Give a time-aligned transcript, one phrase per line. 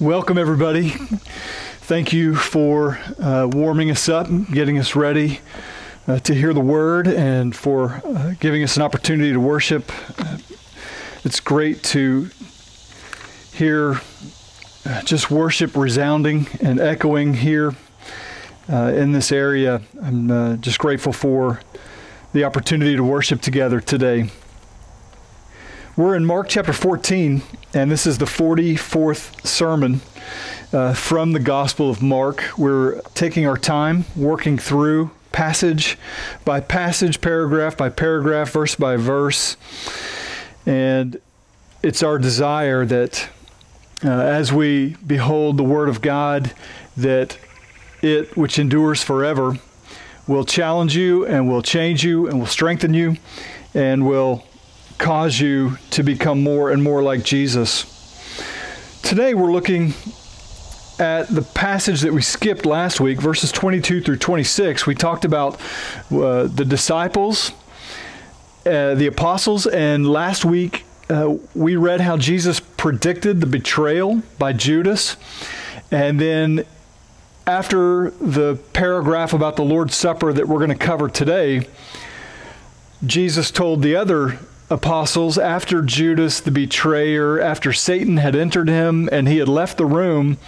[0.00, 0.88] Welcome, everybody.
[0.88, 5.38] Thank you for uh, warming us up, getting us ready
[6.08, 9.92] uh, to hear the word, and for uh, giving us an opportunity to worship.
[10.18, 10.38] Uh,
[11.22, 12.28] it's great to
[13.52, 14.00] hear
[14.84, 17.76] uh, just worship resounding and echoing here
[18.68, 19.80] uh, in this area.
[20.02, 21.60] I'm just grateful for
[22.32, 24.28] the opportunity to worship together today.
[25.96, 27.40] We're in Mark chapter 14,
[27.72, 30.00] and this is the 44th sermon
[30.72, 32.42] uh, from the Gospel of Mark.
[32.58, 35.96] We're taking our time working through passage
[36.44, 39.56] by passage, paragraph by paragraph, verse by verse.
[40.66, 41.20] And
[41.80, 43.28] it's our desire that
[44.04, 46.52] uh, as we behold the Word of God,
[46.96, 47.38] that
[48.02, 49.58] it, which endures forever,
[50.26, 53.16] will challenge you and will change you and will strengthen you
[53.74, 54.44] and will
[54.98, 57.90] cause you to become more and more like Jesus.
[59.02, 59.94] Today we're looking
[60.98, 64.86] at the passage that we skipped last week, verses 22 through 26.
[64.86, 65.60] We talked about
[66.10, 67.52] uh, the disciples,
[68.64, 74.52] uh, the apostles, and last week uh, we read how Jesus predicted the betrayal by
[74.52, 75.16] Judas.
[75.90, 76.64] And then
[77.46, 81.66] after the paragraph about the Lord's Supper that we're going to cover today,
[83.04, 84.38] Jesus told the other
[84.70, 89.86] apostles after Judas the betrayer, after Satan had entered him and he had left the
[89.86, 90.38] room,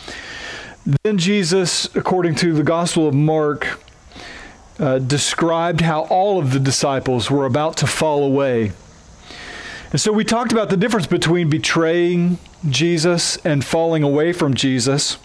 [1.02, 3.80] then Jesus, according to the Gospel of Mark,
[4.78, 8.72] uh, described how all of the disciples were about to fall away.
[9.90, 15.18] And so we talked about the difference between betraying Jesus and falling away from Jesus.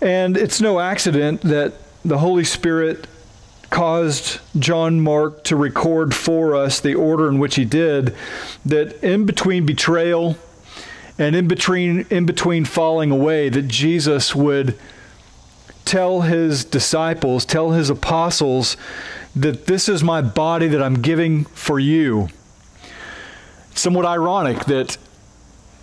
[0.00, 3.06] And it's no accident that the Holy Spirit
[3.72, 8.14] caused John Mark to record for us the order in which he did,
[8.64, 10.36] that in between betrayal
[11.18, 14.78] and in between in between falling away, that Jesus would
[15.84, 18.76] tell his disciples, tell his apostles
[19.34, 22.28] that this is my body that I'm giving for you.
[23.74, 24.98] Somewhat ironic that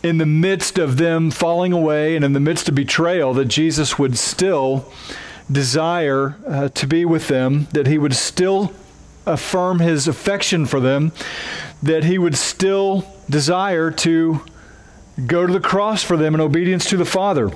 [0.04, 3.98] in the midst of them falling away and in the midst of betrayal that Jesus
[3.98, 4.92] would still
[5.52, 8.74] desire uh, to be with them, that he would still
[9.26, 11.12] affirm his affection for them,
[11.82, 14.42] that he would still desire to
[15.26, 17.50] go to the cross for them in obedience to the Father.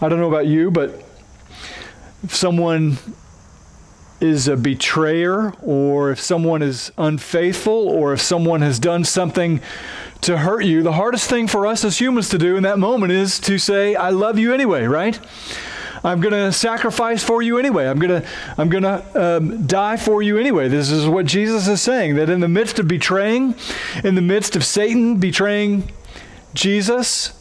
[0.00, 1.02] I don't know about you, but
[2.22, 2.98] if someone
[4.20, 9.60] is a betrayer, or if someone is unfaithful, or if someone has done something
[10.22, 13.12] to hurt you, the hardest thing for us as humans to do in that moment
[13.12, 15.18] is to say, I love you anyway, right?
[16.04, 17.86] I'm going to sacrifice for you anyway.
[17.86, 20.68] I'm going to I'm going to um, die for you anyway.
[20.68, 23.54] This is what Jesus is saying that in the midst of betraying,
[24.04, 25.90] in the midst of Satan betraying
[26.54, 27.32] Jesus,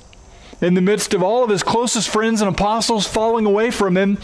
[0.61, 4.17] in the midst of all of his closest friends and apostles falling away from him,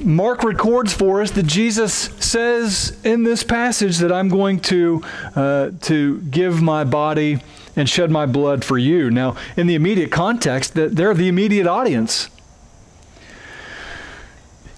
[0.00, 5.02] Mark records for us that Jesus says in this passage that I'm going to
[5.34, 7.40] uh, to give my body
[7.74, 9.10] and shed my blood for you.
[9.10, 12.28] Now, in the immediate context, that they're the immediate audience.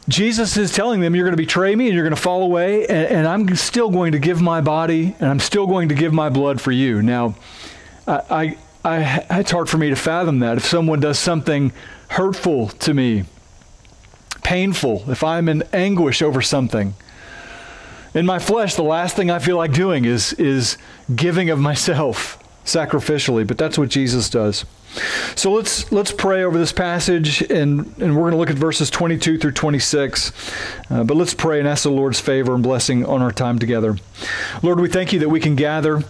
[0.09, 2.87] Jesus is telling them, You're going to betray me and you're going to fall away,
[2.87, 6.13] and, and, I'm still going to give my body and I'm still going to give
[6.13, 7.03] my blood for you.
[7.03, 7.35] Now,
[8.07, 10.59] I, I, I, it's hard for me to fathom that.
[10.59, 11.73] If someone does something
[12.09, 13.25] hurtful to me,
[14.43, 16.95] painful, if I'm in anguish over something,
[18.13, 20.77] in my flesh, the last thing I feel like doing is, is
[21.15, 24.65] giving of myself sacrificially, but that's what Jesus does.
[25.35, 28.91] So let's let's pray over this passage, and, and we're going to look at verses
[28.91, 30.33] 22 through 26.
[30.89, 33.97] Uh, but let's pray and ask the Lord's favor and blessing on our time together.
[34.63, 36.05] Lord, we thank you that we can gather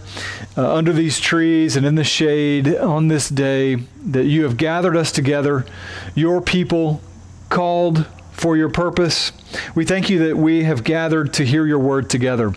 [0.55, 4.95] uh, under these trees and in the shade on this day, that you have gathered
[4.95, 5.65] us together,
[6.13, 7.01] your people
[7.49, 9.31] called for your purpose.
[9.75, 12.53] We thank you that we have gathered to hear your word together.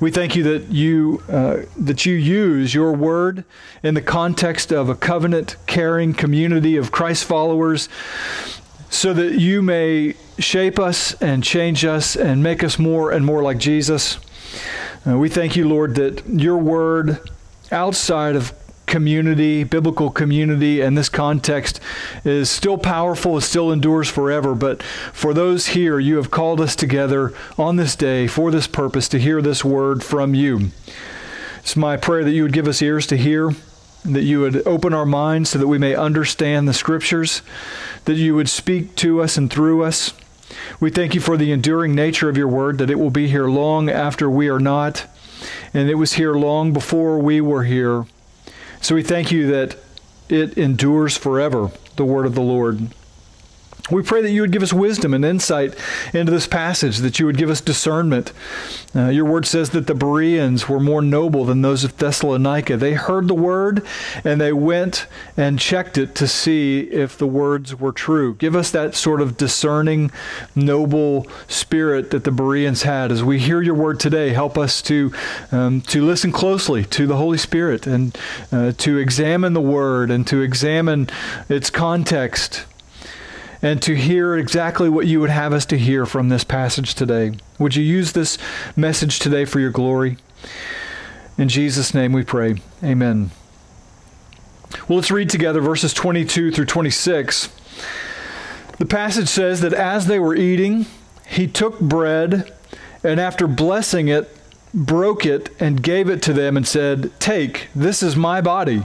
[0.00, 3.44] We thank you that you uh, that you use your word
[3.84, 7.88] in the context of a covenant caring community of Christ followers
[8.90, 13.42] so that you may shape us and change us and make us more and more
[13.42, 14.18] like Jesus.
[15.06, 17.18] Uh, we thank you, Lord, that your word
[17.70, 18.52] outside of
[18.92, 21.80] community, biblical community, and this context
[22.26, 24.54] is still powerful, it still endures forever.
[24.54, 29.08] But for those here, you have called us together on this day for this purpose
[29.08, 30.72] to hear this word from you.
[31.60, 33.52] It's my prayer that you would give us ears to hear,
[34.04, 37.40] that you would open our minds so that we may understand the scriptures,
[38.04, 40.12] that you would speak to us and through us.
[40.80, 43.48] We thank you for the enduring nature of your word, that it will be here
[43.48, 45.06] long after we are not,
[45.72, 48.04] and it was here long before we were here.
[48.82, 49.76] So we thank you that
[50.28, 52.88] it endures forever, the word of the Lord.
[53.90, 55.74] We pray that you would give us wisdom and insight
[56.14, 58.32] into this passage, that you would give us discernment.
[58.94, 62.76] Uh, your word says that the Bereans were more noble than those of Thessalonica.
[62.76, 63.84] They heard the word
[64.22, 68.34] and they went and checked it to see if the words were true.
[68.34, 70.12] Give us that sort of discerning,
[70.54, 73.10] noble spirit that the Bereans had.
[73.10, 75.12] As we hear your word today, help us to,
[75.50, 78.16] um, to listen closely to the Holy Spirit and
[78.52, 81.08] uh, to examine the word and to examine
[81.48, 82.64] its context
[83.62, 87.32] and to hear exactly what you would have us to hear from this passage today.
[87.58, 88.36] Would you use this
[88.76, 90.18] message today for your glory?
[91.38, 92.56] In Jesus' name we pray.
[92.82, 93.30] Amen.
[94.88, 97.48] Well, let's read together verses 22 through 26.
[98.78, 100.86] The passage says that as they were eating,
[101.28, 102.52] he took bread
[103.04, 104.36] and after blessing it,
[104.74, 108.84] broke it and gave it to them and said, Take, this is my body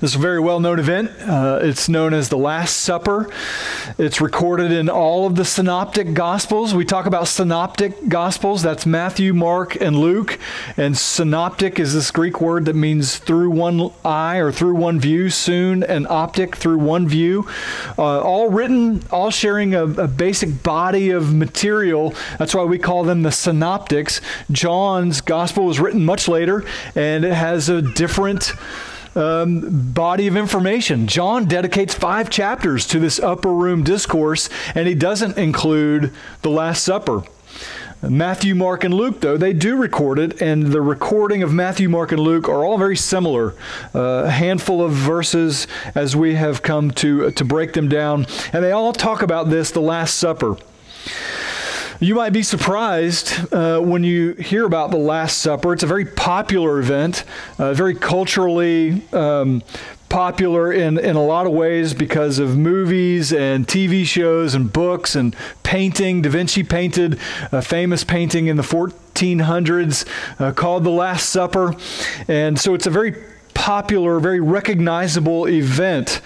[0.00, 1.10] This is a very well known event.
[1.20, 3.30] Uh, it's known as the Last Supper.
[3.98, 6.74] It's recorded in all of the synoptic gospels.
[6.74, 8.62] We talk about synoptic gospels.
[8.62, 10.38] That's Matthew, Mark, and Luke.
[10.76, 15.30] And synoptic is this Greek word that means through one eye or through one view,
[15.30, 17.48] soon, and optic through one view.
[17.98, 22.14] Uh, all written, all sharing a, a basic body of material.
[22.38, 24.20] That's why we call them the synoptics.
[24.50, 26.64] John's gospel was written much later,
[26.94, 28.52] and it has a different
[29.16, 31.06] um, body of information.
[31.06, 36.84] John dedicates five chapters to this upper room discourse, and he doesn't include the Last
[36.84, 37.22] Supper.
[38.02, 42.12] Matthew, Mark, and Luke, though, they do record it, and the recording of Matthew, Mark,
[42.12, 43.54] and Luke are all very similar.
[43.94, 48.62] Uh, a handful of verses as we have come to, to break them down, and
[48.62, 50.56] they all talk about this, the Last Supper.
[51.98, 55.72] You might be surprised uh, when you hear about the Last Supper.
[55.72, 57.24] It's a very popular event,
[57.58, 59.62] uh, very culturally um,
[60.10, 65.16] popular in, in a lot of ways because of movies and TV shows and books
[65.16, 66.20] and painting.
[66.20, 67.18] Da Vinci painted
[67.50, 70.06] a famous painting in the 1400s
[70.38, 71.74] uh, called The Last Supper.
[72.28, 73.14] And so it's a very
[73.54, 76.20] popular, very recognizable event.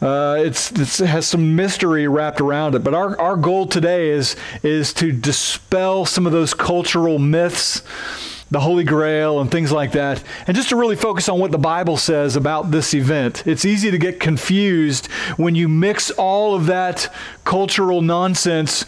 [0.00, 2.82] Uh, it's, it's, it has some mystery wrapped around it.
[2.82, 7.82] But our, our goal today is, is to dispel some of those cultural myths
[8.50, 11.58] the Holy Grail and things like that, and just to really focus on what the
[11.58, 13.46] Bible says about this event.
[13.46, 15.06] It's easy to get confused
[15.36, 17.12] when you mix all of that
[17.44, 18.84] cultural nonsense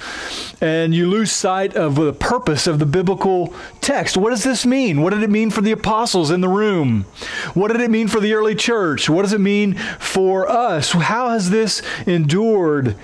[0.60, 4.16] and you lose sight of the purpose of the biblical text.
[4.16, 5.00] What does this mean?
[5.00, 7.02] What did it mean for the apostles in the room?
[7.54, 9.08] What did it mean for the early church?
[9.08, 10.92] What does it mean for us?
[10.92, 12.96] How has this endured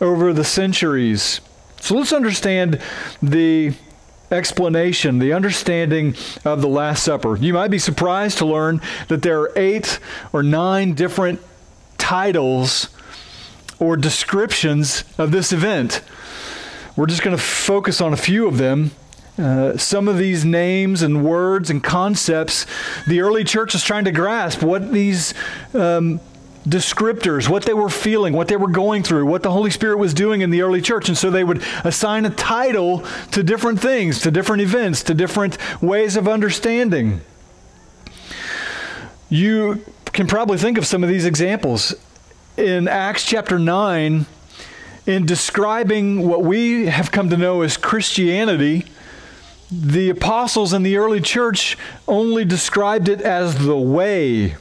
[0.00, 1.40] over the centuries?
[1.80, 2.80] So let's understand
[3.22, 3.74] the
[4.30, 7.36] explanation, the understanding of the Last Supper.
[7.36, 9.98] You might be surprised to learn that there are eight
[10.32, 11.40] or nine different
[11.98, 12.88] titles
[13.78, 16.02] or descriptions of this event.
[16.96, 18.92] We're just going to focus on a few of them.
[19.36, 22.66] Uh, some of these names and words and concepts,
[23.08, 25.34] the early church is trying to grasp what these
[25.74, 26.20] um,
[26.64, 30.14] descriptors, what they were feeling, what they were going through, what the Holy Spirit was
[30.14, 31.08] doing in the early church.
[31.08, 35.58] And so they would assign a title to different things, to different events, to different
[35.82, 37.20] ways of understanding.
[39.28, 41.94] You can probably think of some of these examples.
[42.56, 44.26] In Acts chapter 9,
[45.06, 48.86] in describing what we have come to know as Christianity,
[49.70, 54.56] the apostles in the early church only described it as the way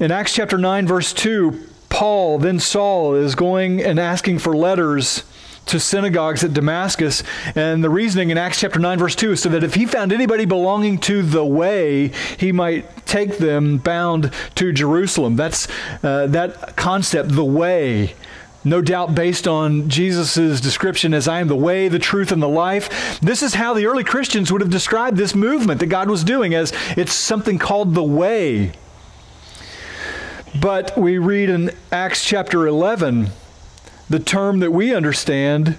[0.00, 5.24] in Acts chapter 9, verse 2, Paul, then Saul, is going and asking for letters
[5.66, 7.22] to synagogues at Damascus.
[7.54, 10.12] And the reasoning in Acts chapter 9, verse 2 is so that if he found
[10.12, 15.36] anybody belonging to the way, he might take them bound to Jerusalem.
[15.36, 15.68] That's
[16.02, 18.14] uh, that concept, the way.
[18.64, 22.48] No doubt based on Jesus' description as I am the way, the truth, and the
[22.48, 23.20] life.
[23.20, 26.54] This is how the early Christians would have described this movement that God was doing
[26.54, 28.72] as it's something called the way.
[30.54, 33.30] But we read in Acts chapter 11
[34.08, 35.76] the term that we understand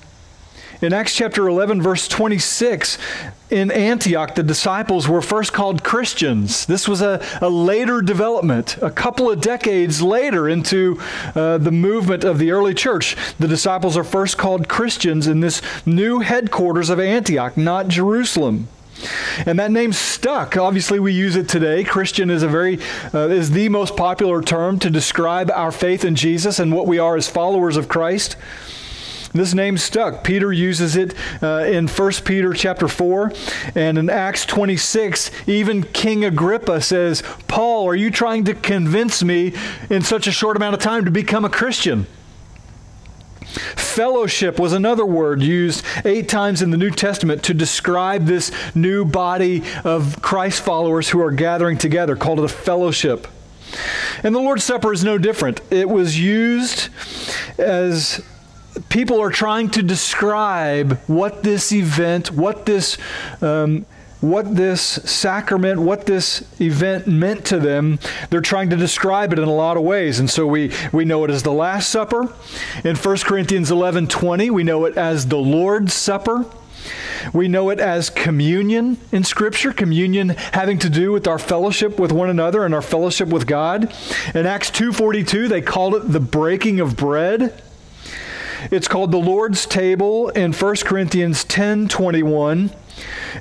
[0.82, 2.98] In Acts chapter 11, verse 26,
[3.50, 6.66] in Antioch, the disciples were first called Christians.
[6.68, 10.98] This was a, a later development, a couple of decades later into
[11.36, 13.18] uh, the movement of the early church.
[13.40, 18.70] The disciples are first called Christians in this new headquarters of Antioch, not Jerusalem.
[19.46, 20.58] And that name stuck.
[20.58, 21.84] Obviously, we use it today.
[21.84, 22.80] Christian is a very
[23.14, 27.00] uh, is the most popular term to describe our faith in Jesus and what we
[27.00, 28.36] are as followers of Christ.
[29.32, 30.24] This name stuck.
[30.24, 31.14] Peter uses it
[31.44, 33.32] uh, in 1 Peter chapter 4
[33.76, 39.54] and in Acts 26 even King Agrippa says, "Paul, are you trying to convince me
[39.90, 42.08] in such a short amount of time to become a Christian?"
[43.50, 49.04] Fellowship was another word used eight times in the New Testament to describe this new
[49.06, 53.28] body of Christ followers who are gathering together, called it a fellowship.
[54.24, 55.62] And the Lord's Supper is no different.
[55.72, 56.90] It was used
[57.58, 58.24] as
[58.90, 62.98] people are trying to describe what this event, what this
[63.42, 63.86] um,
[64.22, 68.00] what this sacrament, what this event meant to them.
[68.30, 70.20] They're trying to describe it in a lot of ways.
[70.20, 72.34] And so we, we know it as the Last Supper.
[72.84, 76.46] In 1 Corinthians 11 20, we know it as the Lord's Supper.
[77.34, 82.12] We know it as communion in Scripture, communion having to do with our fellowship with
[82.12, 83.94] one another and our fellowship with God.
[84.34, 87.62] In Acts 2.42, they called it the breaking of bread.
[88.72, 92.74] It's called the Lord's table in 1 Corinthians 10.21.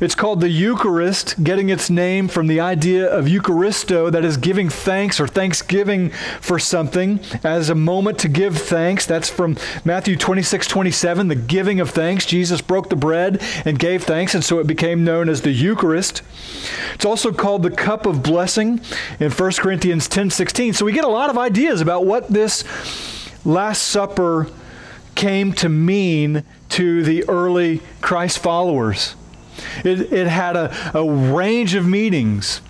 [0.00, 4.69] It's called the Eucharist, getting its name from the idea of Eucharisto, that is giving
[4.69, 6.11] thanks or thanksgiving
[6.41, 9.07] for something as a moment to give thanks.
[9.07, 12.27] That's from Matthew 26, 27, the giving of thanks.
[12.27, 16.23] Jesus broke the bread and gave thanks, and so it became known as the Eucharist.
[16.95, 18.81] It's also called the cup of blessing
[19.19, 20.75] in 1 Corinthians 10, 16.
[20.75, 22.65] So we get a lot of ideas about what this
[23.45, 24.49] Last Supper
[25.15, 29.17] came to mean to the early Christ followers.
[29.85, 32.61] It, it had a, a range of meanings.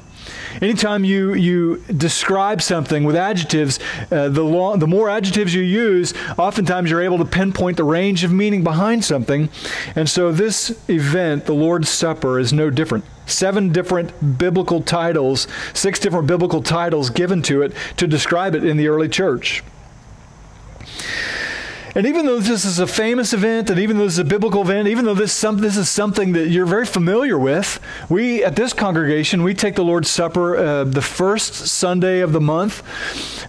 [0.61, 3.79] Anytime you, you describe something with adjectives,
[4.11, 8.25] uh, the, long, the more adjectives you use, oftentimes you're able to pinpoint the range
[8.25, 9.49] of meaning behind something.
[9.95, 13.05] And so this event, the Lord's Supper, is no different.
[13.27, 18.77] Seven different biblical titles, six different biblical titles given to it to describe it in
[18.77, 19.63] the early church.
[21.99, 24.63] And even though this is a famous event, and even though this is a biblical
[24.63, 28.55] event, even though this, some, this is something that you're very familiar with, we at
[28.55, 32.85] this congregation, we take the Lord's Supper uh, the first Sunday of the month.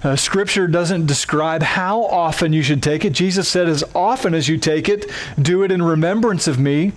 [0.04, 3.12] Uh, scripture doesn't describe how often you should take it.
[3.14, 6.94] Jesus said, as often as you take it, do it in remembrance of me.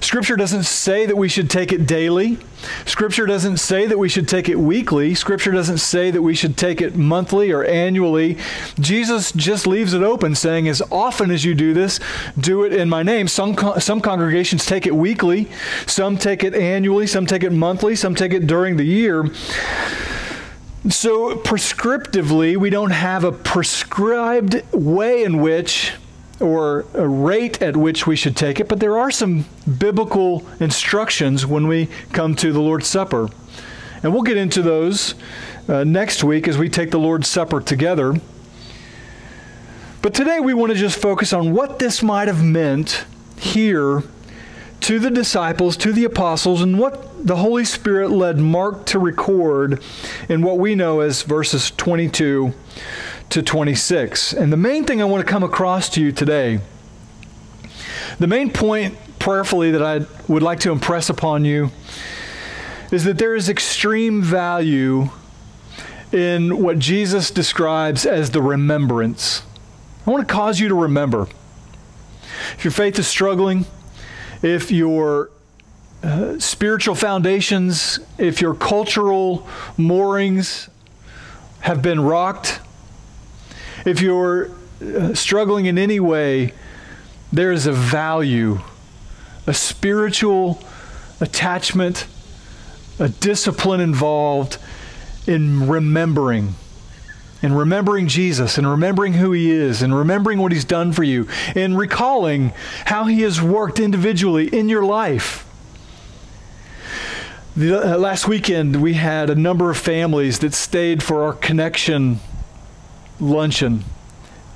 [0.00, 2.38] Scripture doesn't say that we should take it daily.
[2.86, 5.14] Scripture doesn't say that we should take it weekly.
[5.14, 8.36] Scripture doesn't say that we should take it monthly or annually.
[8.78, 12.00] Jesus just leaves it open, saying, as often as you do this,
[12.38, 13.28] do it in my name.
[13.28, 15.48] Some, some congregations take it weekly,
[15.86, 19.26] some take it annually, some take it monthly, some take it during the year.
[20.88, 25.92] So, prescriptively, we don't have a prescribed way in which
[26.40, 29.44] or a rate at which we should take it, but there are some
[29.78, 33.28] biblical instructions when we come to the Lord's Supper.
[34.02, 35.14] And we'll get into those
[35.68, 38.14] uh, next week as we take the Lord's Supper together.
[40.08, 43.04] But today we want to just focus on what this might have meant
[43.38, 44.02] here
[44.80, 49.82] to the disciples, to the apostles, and what the Holy Spirit led Mark to record
[50.30, 52.54] in what we know as verses 22
[53.28, 54.32] to 26.
[54.32, 56.60] And the main thing I want to come across to you today,
[58.18, 61.70] the main point prayerfully that I would like to impress upon you
[62.90, 65.10] is that there is extreme value
[66.12, 69.42] in what Jesus describes as the remembrance.
[70.08, 71.28] I want to cause you to remember.
[72.54, 73.66] If your faith is struggling,
[74.40, 75.30] if your
[76.02, 79.46] uh, spiritual foundations, if your cultural
[79.76, 80.70] moorings
[81.60, 82.58] have been rocked,
[83.84, 84.50] if you're
[84.82, 86.54] uh, struggling in any way,
[87.30, 88.60] there is a value,
[89.46, 90.64] a spiritual
[91.20, 92.06] attachment,
[92.98, 94.56] a discipline involved
[95.26, 96.54] in remembering.
[97.40, 101.28] In remembering Jesus and remembering who He is and remembering what He's done for you
[101.54, 102.52] and recalling
[102.86, 105.44] how He has worked individually in your life.
[107.56, 112.20] The, uh, last weekend, we had a number of families that stayed for our connection
[113.20, 113.84] luncheon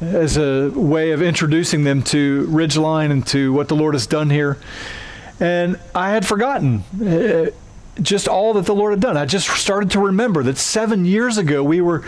[0.01, 4.31] as a way of introducing them to Ridgeline and to what the Lord has done
[4.31, 4.59] here.
[5.41, 7.51] And I had forgotten uh,
[8.01, 9.17] just all that the Lord had done.
[9.17, 12.05] I just started to remember that seven years ago we were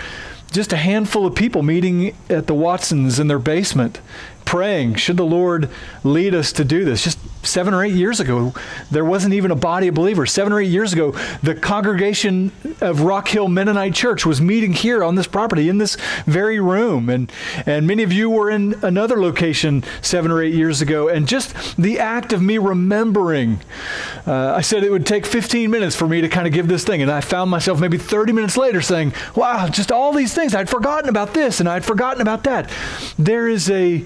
[0.54, 4.00] just a handful of people meeting at the Watsons in their basement,
[4.44, 5.68] praying, should the Lord
[6.04, 7.02] lead us to do this?
[7.04, 8.52] Just seven or eight years ago,
[8.90, 10.32] there wasn't even a body of believers.
[10.32, 15.04] Seven or eight years ago, the congregation of Rock Hill Mennonite Church was meeting here
[15.04, 15.96] on this property in this
[16.26, 17.08] very room.
[17.08, 17.30] And,
[17.66, 21.08] and many of you were in another location seven or eight years ago.
[21.08, 23.60] And just the act of me remembering,
[24.26, 26.84] uh, I said it would take 15 minutes for me to kind of give this
[26.84, 27.02] thing.
[27.02, 30.54] And I found myself maybe 30 minutes later saying, wow, just all these things.
[30.54, 32.70] I'd forgotten about this and I'd forgotten about that.
[33.18, 34.04] There is a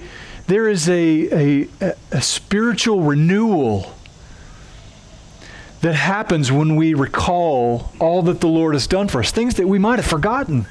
[0.49, 3.95] there is a, a, a spiritual renewal
[5.83, 9.69] that happens when we recall all that the Lord has done for us, things that
[9.69, 10.67] we might have forgotten.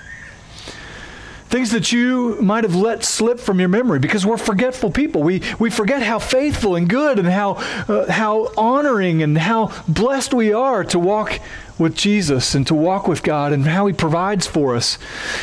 [1.49, 5.23] Things that you might have let slip from your memory because we're forgetful people.
[5.23, 7.53] We, we forget how faithful and good and how,
[7.87, 11.39] uh, how honoring and how blessed we are to walk
[11.79, 14.97] with Jesus and to walk with God and how He provides for us.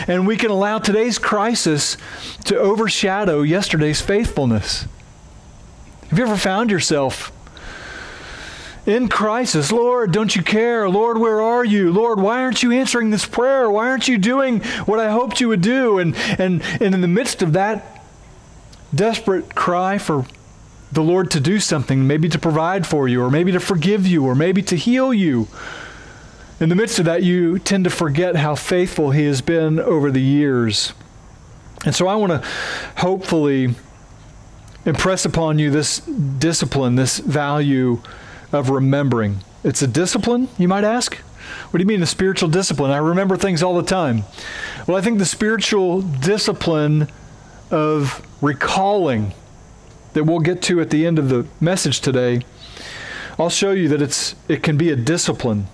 [0.06, 1.96] And we can allow today's crisis
[2.44, 4.86] to overshadow yesterday's faithfulness.
[6.10, 7.32] Have you ever found yourself
[8.86, 9.72] in crisis?
[9.72, 10.88] Lord, don't you care?
[10.88, 11.92] Lord, where are you?
[11.92, 13.70] Lord, why aren't you answering this prayer?
[13.70, 15.98] Why aren't you doing what I hoped you would do?
[15.98, 18.02] And, and, and in the midst of that
[18.94, 20.26] desperate cry for
[20.92, 24.24] the Lord to do something, maybe to provide for you, or maybe to forgive you,
[24.24, 25.48] or maybe to heal you,
[26.60, 30.10] in the midst of that, you tend to forget how faithful He has been over
[30.10, 30.92] the years.
[31.84, 32.48] And so I want to
[32.96, 33.74] hopefully
[34.86, 38.00] impress upon you this discipline, this value
[38.54, 39.40] of remembering.
[39.64, 41.16] It's a discipline, you might ask?
[41.70, 42.90] What do you mean a spiritual discipline?
[42.90, 44.24] I remember things all the time.
[44.86, 47.08] Well, I think the spiritual discipline
[47.70, 49.34] of recalling
[50.12, 52.42] that we'll get to at the end of the message today,
[53.38, 55.66] I'll show you that it's it can be a discipline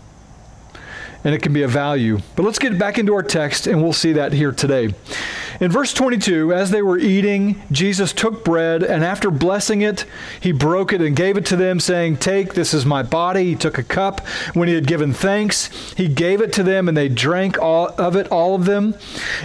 [1.23, 2.21] and it can be a value.
[2.35, 4.95] But let's get back into our text and we'll see that here today.
[5.61, 10.07] In verse 22, as they were eating, Jesus took bread and after blessing it,
[10.41, 13.45] he broke it and gave it to them, saying, Take, this is my body.
[13.45, 14.27] He took a cup.
[14.55, 18.17] When he had given thanks, he gave it to them and they drank all of
[18.17, 18.95] it, all of them.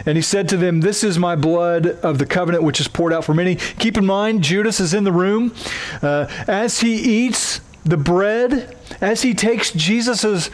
[0.05, 3.11] And he said to them, This is my blood of the covenant which is poured
[3.11, 3.55] out for many.
[3.55, 5.53] Keep in mind, Judas is in the room.
[6.01, 10.49] Uh, as he eats the bread, as he takes Jesus's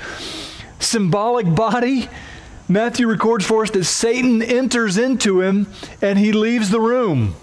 [0.79, 2.09] symbolic body,
[2.71, 5.67] Matthew records for us that Satan enters into him
[6.01, 7.35] and he leaves the room.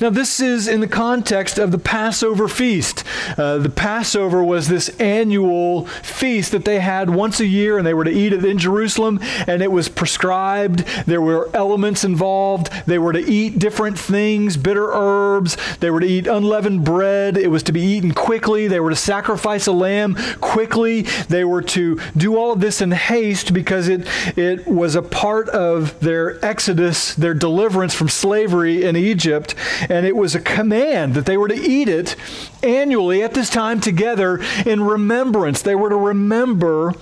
[0.00, 3.04] Now, this is in the context of the Passover feast.
[3.36, 7.94] Uh, the Passover was this annual feast that they had once a year, and they
[7.94, 10.84] were to eat it in Jerusalem, and it was prescribed.
[11.06, 12.70] There were elements involved.
[12.86, 15.56] They were to eat different things, bitter herbs.
[15.80, 17.36] They were to eat unleavened bread.
[17.36, 18.66] It was to be eaten quickly.
[18.66, 21.02] They were to sacrifice a lamb quickly.
[21.28, 24.06] They were to do all of this in haste because it,
[24.36, 29.54] it was a part of their exodus, their deliverance from slavery in Egypt
[29.88, 32.16] and it was a command that they were to eat it
[32.62, 35.62] annually at this time together in remembrance.
[35.62, 36.92] They were to remember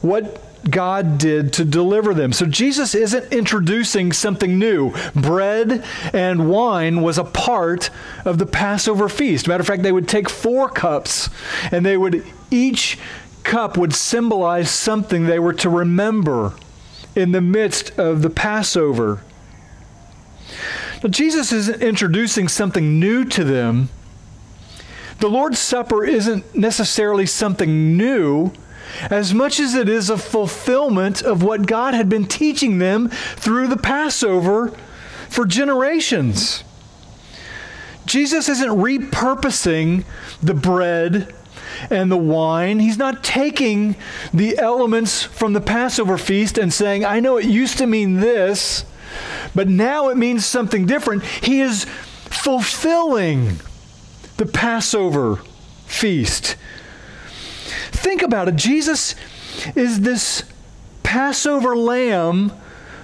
[0.00, 2.32] what God did to deliver them.
[2.32, 4.92] So Jesus isn't introducing something new.
[5.14, 7.90] Bread and wine was a part
[8.24, 9.46] of the Passover feast.
[9.46, 11.28] Matter of fact, they would take four cups
[11.70, 12.98] and they would each
[13.42, 16.54] cup would symbolize something they were to remember
[17.14, 19.22] in the midst of the Passover.
[21.02, 23.88] Now, Jesus isn't introducing something new to them.
[25.18, 28.52] The Lord's Supper isn't necessarily something new
[29.10, 33.68] as much as it is a fulfillment of what God had been teaching them through
[33.68, 34.68] the Passover
[35.28, 36.64] for generations.
[38.04, 40.04] Jesus isn't repurposing
[40.42, 41.34] the bread
[41.90, 42.78] and the wine.
[42.78, 43.96] He's not taking
[44.32, 48.84] the elements from the Passover feast and saying, I know it used to mean this,
[49.54, 51.24] but now it means something different.
[51.24, 53.60] He is fulfilling
[54.36, 55.36] the Passover
[55.86, 56.56] feast.
[57.90, 58.56] Think about it.
[58.56, 59.14] Jesus
[59.74, 60.44] is this
[61.02, 62.52] Passover lamb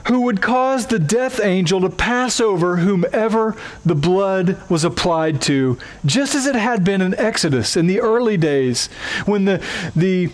[0.09, 5.79] who would cause the death angel to pass over whomever the blood was applied to,
[6.05, 8.87] just as it had been in Exodus in the early days
[9.27, 10.31] when the, the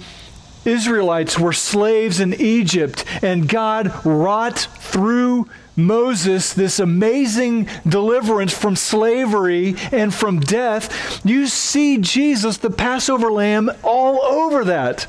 [0.65, 9.77] Israelites were slaves in Egypt and God wrought through Moses this amazing deliverance from slavery
[9.93, 15.07] and from death, you see Jesus, the Passover lamb, all over that.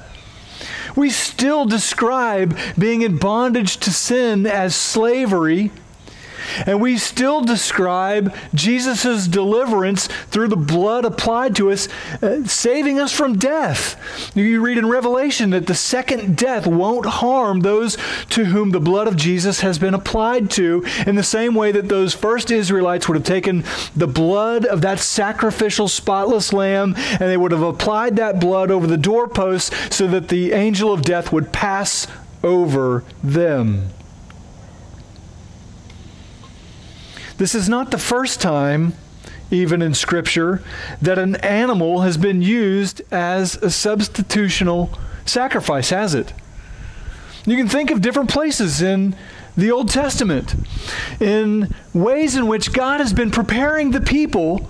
[0.95, 5.71] We still describe being in bondage to sin as slavery.
[6.65, 11.87] And we still describe Jesus' deliverance through the blood applied to us,
[12.21, 13.95] uh, saving us from death.
[14.35, 17.97] You read in Revelation that the second death won't harm those
[18.31, 21.89] to whom the blood of Jesus has been applied to, in the same way that
[21.89, 23.63] those first Israelites would have taken
[23.95, 28.87] the blood of that sacrificial, spotless lamb and they would have applied that blood over
[28.87, 32.07] the doorposts so that the angel of death would pass
[32.43, 33.89] over them.
[37.39, 38.93] This is not the first time,
[39.49, 40.61] even in Scripture,
[41.01, 46.33] that an animal has been used as a substitutional sacrifice, has it?
[47.45, 49.15] You can think of different places in
[49.55, 50.53] the Old Testament,
[51.21, 54.69] in ways in which God has been preparing the people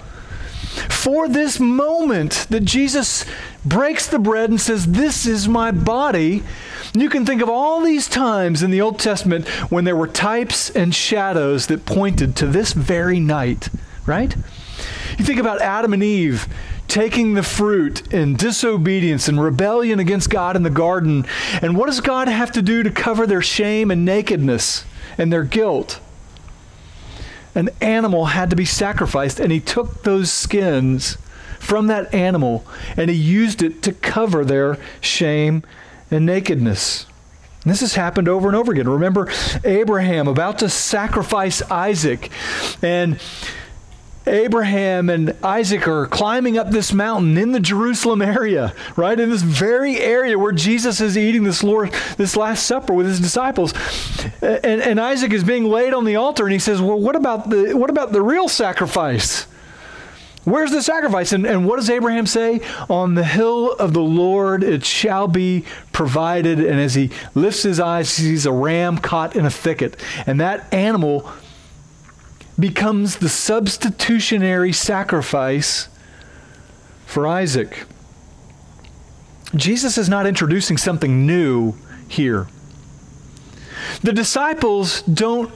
[0.89, 3.25] for this moment that Jesus
[3.65, 6.43] breaks the bread and says, This is my body.
[6.93, 10.69] You can think of all these times in the Old Testament when there were types
[10.69, 13.69] and shadows that pointed to this very night,
[14.05, 14.35] right?
[15.17, 16.47] You think about Adam and Eve
[16.87, 21.25] taking the fruit in disobedience and rebellion against God in the garden.
[21.61, 24.85] And what does God have to do to cover their shame and nakedness
[25.17, 25.99] and their guilt?
[27.53, 31.17] An animal had to be sacrificed, and he took those skins
[31.59, 35.61] from that animal and he used it to cover their shame
[36.11, 37.05] and nakedness.
[37.65, 38.87] This has happened over and over again.
[38.87, 39.29] Remember
[39.63, 42.31] Abraham about to sacrifice Isaac,
[42.81, 43.19] and
[44.25, 49.19] Abraham and Isaac are climbing up this mountain in the Jerusalem area, right?
[49.19, 53.19] In this very area where Jesus is eating this Lord, this Last Supper with his
[53.19, 53.73] disciples.
[54.41, 57.49] And, and Isaac is being laid on the altar, and he says, Well, what about
[57.49, 59.47] the what about the real sacrifice?
[60.45, 61.33] Where's the sacrifice?
[61.33, 62.61] And, and what does Abraham say?
[62.89, 66.59] On the hill of the Lord it shall be provided.
[66.59, 70.01] And as he lifts his eyes, he sees a ram caught in a thicket.
[70.25, 71.29] And that animal
[72.59, 75.87] becomes the substitutionary sacrifice
[77.05, 77.85] for Isaac.
[79.55, 81.73] Jesus is not introducing something new
[82.07, 82.47] here.
[84.01, 85.51] The disciples don't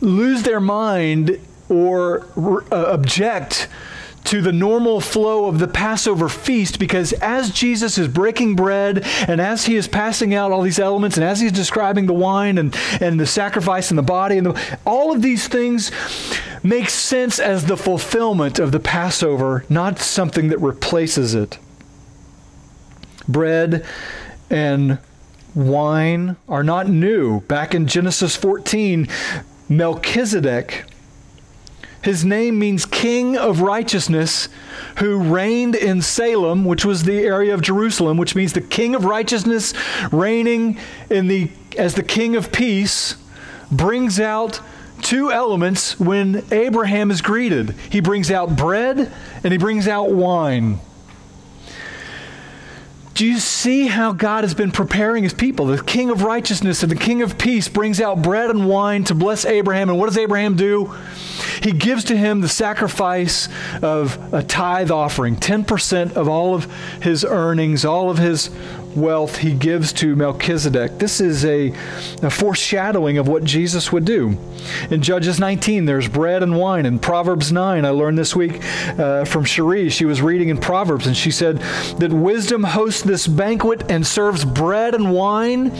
[0.00, 3.68] lose their mind or uh, object
[4.24, 9.40] to the normal flow of the Passover feast because as Jesus is breaking bread and
[9.40, 12.76] as he is passing out all these elements and as he's describing the wine and,
[13.00, 15.90] and the sacrifice and the body and the, all of these things
[16.62, 21.58] make sense as the fulfillment of the Passover, not something that replaces it.
[23.26, 23.86] Bread
[24.50, 24.98] and
[25.54, 27.40] wine are not new.
[27.42, 29.08] Back in Genesis 14,
[29.68, 30.84] Melchizedek
[32.02, 34.48] his name means King of Righteousness,
[34.98, 39.04] who reigned in Salem, which was the area of Jerusalem, which means the King of
[39.04, 39.74] Righteousness
[40.10, 40.78] reigning
[41.10, 43.16] in the, as the King of Peace,
[43.70, 44.60] brings out
[45.02, 47.70] two elements when Abraham is greeted.
[47.90, 49.12] He brings out bread
[49.44, 50.80] and he brings out wine.
[53.14, 55.66] Do you see how God has been preparing his people?
[55.66, 59.14] The king of righteousness and the king of peace brings out bread and wine to
[59.14, 59.90] bless Abraham.
[59.90, 60.94] And what does Abraham do?
[61.62, 63.48] He gives to him the sacrifice
[63.82, 68.48] of a tithe offering, 10% of all of his earnings, all of his
[68.96, 70.98] wealth he gives to Melchizedek.
[70.98, 71.72] This is a,
[72.22, 74.38] a, foreshadowing of what Jesus would do.
[74.90, 76.86] In Judges 19, there's bread and wine.
[76.86, 78.62] In Proverbs 9, I learned this week
[78.98, 79.90] uh, from Cherie.
[79.90, 81.58] She was reading in Proverbs, and she said
[81.98, 85.70] that wisdom hosts this banquet and serves bread and wine.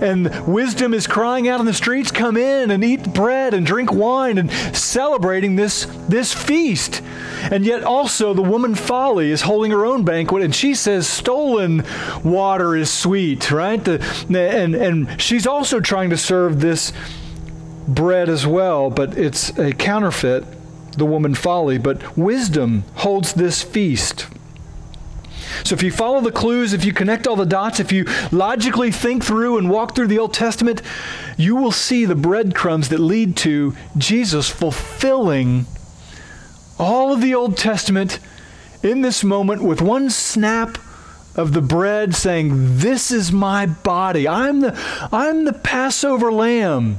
[0.00, 3.92] And wisdom is crying out in the streets, Come in and eat bread and drink
[3.92, 7.02] wine, and celebrating this, this feast.
[7.50, 11.84] And yet also the woman Folly is holding her own banquet, and she says stolen
[12.42, 13.84] water is sweet, right?
[13.84, 16.92] The, and, and she's also trying to serve this
[17.86, 20.44] bread as well, but it's a counterfeit,
[20.98, 21.78] the woman Folly.
[21.78, 24.26] But wisdom holds this feast.
[25.62, 28.90] So if you follow the clues, if you connect all the dots, if you logically
[28.90, 30.82] think through and walk through the Old Testament,
[31.36, 35.66] you will see the breadcrumbs that lead to Jesus fulfilling
[36.76, 38.18] all of the Old Testament
[38.82, 40.76] in this moment with one snap
[41.34, 44.28] of the bread saying, This is my body.
[44.28, 46.98] I'm the, I'm the Passover lamb.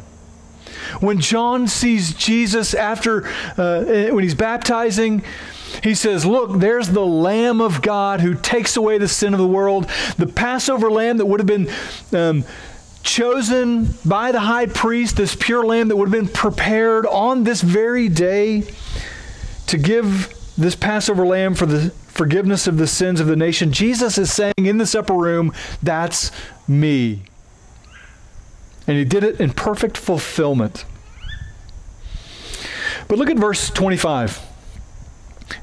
[0.99, 3.25] When John sees Jesus after,
[3.57, 5.23] uh, when he's baptizing,
[5.81, 9.47] he says, Look, there's the Lamb of God who takes away the sin of the
[9.47, 9.89] world.
[10.17, 11.69] The Passover lamb that would have been
[12.11, 12.43] um,
[13.01, 17.61] chosen by the high priest, this pure lamb that would have been prepared on this
[17.61, 18.63] very day
[19.67, 23.71] to give this Passover lamb for the forgiveness of the sins of the nation.
[23.71, 26.31] Jesus is saying in this upper room, That's
[26.67, 27.23] me.
[28.87, 30.85] And he did it in perfect fulfillment.
[33.07, 34.41] But look at verse 25.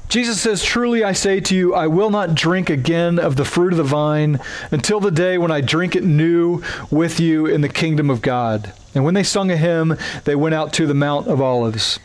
[0.09, 3.71] Jesus says, Truly I say to you, I will not drink again of the fruit
[3.71, 4.39] of the vine
[4.71, 8.73] until the day when I drink it new with you in the kingdom of God.
[8.93, 11.99] And when they sung a hymn, they went out to the Mount of Olives.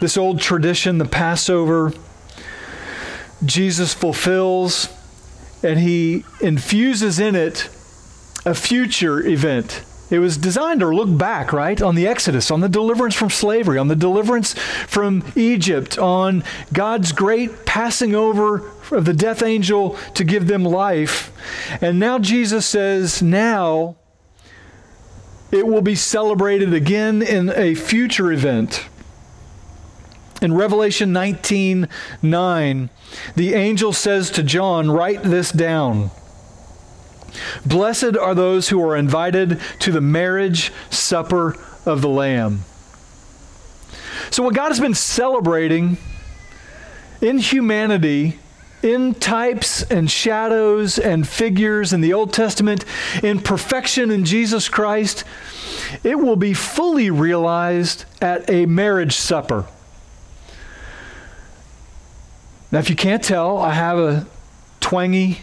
[0.00, 1.92] This old tradition, the Passover,
[3.44, 4.88] Jesus fulfills
[5.62, 7.68] and he infuses in it
[8.44, 9.84] a future event.
[10.10, 13.78] It was designed to look back, right, on the Exodus, on the deliverance from slavery,
[13.78, 20.24] on the deliverance from Egypt, on God's great passing over of the death angel to
[20.24, 21.32] give them life.
[21.80, 23.96] And now Jesus says, now
[25.52, 28.86] it will be celebrated again in a future event.
[30.40, 31.88] In Revelation 19
[32.22, 32.90] 9,
[33.36, 36.10] the angel says to John, Write this down.
[37.64, 42.62] Blessed are those who are invited to the marriage supper of the Lamb.
[44.30, 45.98] So, what God has been celebrating
[47.20, 48.38] in humanity,
[48.82, 52.84] in types and shadows and figures in the Old Testament,
[53.22, 55.24] in perfection in Jesus Christ,
[56.02, 59.66] it will be fully realized at a marriage supper.
[62.72, 64.26] Now, if you can't tell, I have a
[64.80, 65.40] twangy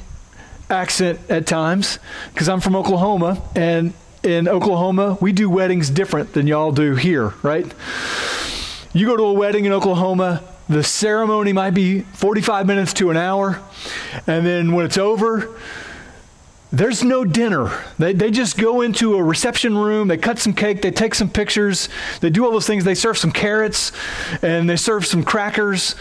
[0.69, 1.99] accent at times
[2.33, 7.33] because I'm from Oklahoma, and in Oklahoma, we do weddings different than y'all do here,
[7.43, 7.65] right?
[8.93, 13.17] You go to a wedding in Oklahoma, the ceremony might be 45 minutes to an
[13.17, 13.61] hour,
[14.25, 15.49] and then when it's over,
[16.71, 17.83] there's no dinner.
[17.97, 21.29] They, they just go into a reception room, they cut some cake, they take some
[21.29, 21.87] pictures,
[22.19, 22.83] they do all those things.
[22.83, 23.91] They serve some carrots
[24.41, 25.95] and they serve some crackers,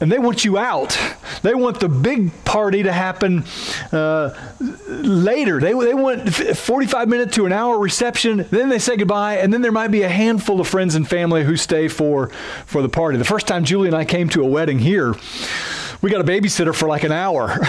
[0.00, 0.98] and they want you out.
[1.42, 3.44] They want the big party to happen
[3.90, 4.34] uh,
[4.88, 5.60] later.
[5.60, 9.62] They, they want 45 minute to an hour reception, then they say goodbye, and then
[9.62, 12.28] there might be a handful of friends and family who stay for,
[12.66, 13.18] for the party.
[13.18, 15.14] The first time Julie and I came to a wedding here,
[16.04, 17.50] we got a babysitter for like an hour.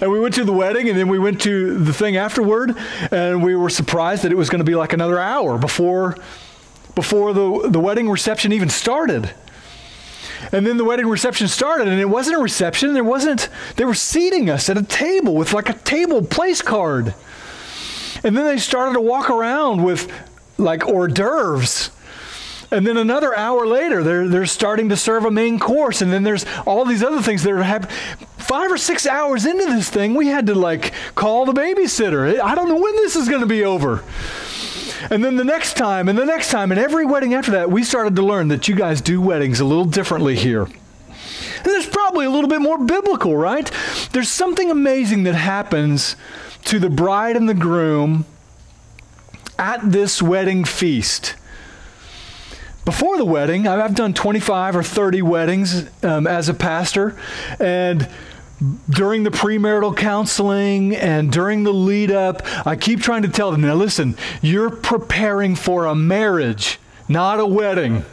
[0.00, 2.74] and we went to the wedding and then we went to the thing afterward
[3.10, 6.16] and we were surprised that it was going to be like another hour before
[6.94, 9.34] before the, the wedding reception even started.
[10.50, 12.94] And then the wedding reception started, and it wasn't a reception.
[12.94, 17.14] There wasn't, they were seating us at a table with like a table place card.
[18.24, 20.10] And then they started to walk around with
[20.56, 21.90] like hors d'oeuvres
[22.70, 26.02] and then another hour later, they're, they're starting to serve a main course.
[26.02, 27.94] And then there's all these other things that are happening.
[28.38, 32.40] Five or six hours into this thing, we had to like call the babysitter.
[32.40, 34.04] I don't know when this is going to be over.
[35.10, 37.82] And then the next time, and the next time, and every wedding after that, we
[37.82, 40.64] started to learn that you guys do weddings a little differently here.
[40.64, 43.70] And there's probably a little bit more biblical, right?
[44.12, 46.16] There's something amazing that happens
[46.66, 48.26] to the bride and the groom
[49.58, 51.34] at this wedding feast
[52.84, 57.16] before the wedding, I've done 25 or 30 weddings um, as a pastor,
[57.58, 58.08] and
[58.88, 63.62] during the premarital counseling and during the lead up, I keep trying to tell them
[63.62, 68.04] now, listen, you're preparing for a marriage, not a wedding.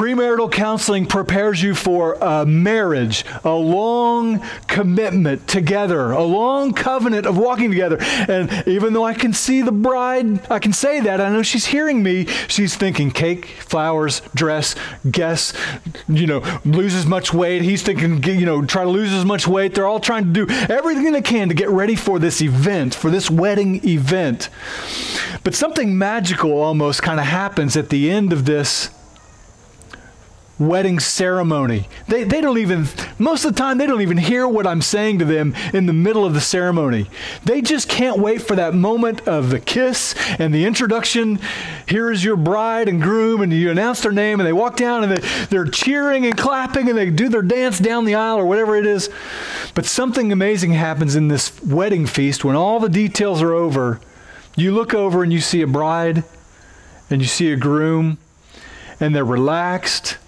[0.00, 7.36] Premarital counseling prepares you for a marriage, a long commitment together, a long covenant of
[7.36, 7.98] walking together.
[8.00, 11.66] And even though I can see the bride, I can say that, I know she's
[11.66, 12.24] hearing me.
[12.48, 14.74] She's thinking cake, flowers, dress,
[15.10, 15.52] guess,
[16.08, 17.60] you know, lose as much weight.
[17.60, 19.74] He's thinking, you know, try to lose as much weight.
[19.74, 23.10] They're all trying to do everything they can to get ready for this event, for
[23.10, 24.48] this wedding event.
[25.44, 28.88] But something magical almost kind of happens at the end of this
[30.60, 31.88] wedding ceremony.
[32.06, 32.86] They, they don't even,
[33.18, 35.94] most of the time, they don't even hear what I'm saying to them in the
[35.94, 37.06] middle of the ceremony.
[37.44, 41.38] They just can't wait for that moment of the kiss and the introduction.
[41.88, 45.02] Here is your bride and groom, and you announce their name, and they walk down
[45.02, 48.44] and they, they're cheering and clapping, and they do their dance down the aisle or
[48.44, 49.08] whatever it is.
[49.74, 53.98] But something amazing happens in this wedding feast when all the details are over.
[54.56, 56.22] You look over and you see a bride
[57.08, 58.18] and you see a groom,
[59.00, 60.18] and they're relaxed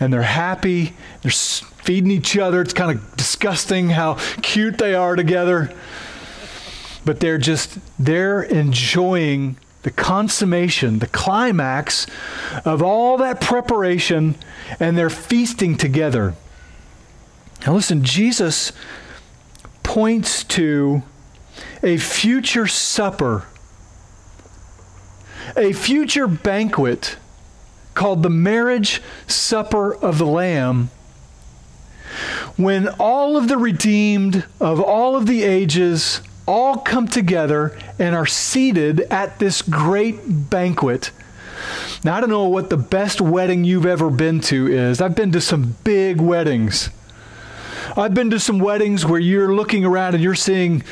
[0.00, 0.94] and they're happy.
[1.22, 2.62] They're feeding each other.
[2.62, 5.72] It's kind of disgusting how cute they are together.
[7.04, 12.06] But they're just, they're enjoying the consummation, the climax
[12.64, 14.34] of all that preparation,
[14.78, 16.34] and they're feasting together.
[17.66, 18.72] Now, listen, Jesus
[19.82, 21.02] points to
[21.82, 23.46] a future supper,
[25.56, 27.16] a future banquet
[27.94, 30.90] called the marriage supper of the Lamb,
[32.56, 38.26] when all of the redeemed of all of the ages all come together and are
[38.26, 41.10] seated at this great banquet.
[42.02, 45.00] Now, I don't know what the best wedding you've ever been to is.
[45.00, 46.90] I've been to some big weddings.
[47.96, 50.82] I've been to some weddings where you're looking around and you're seeing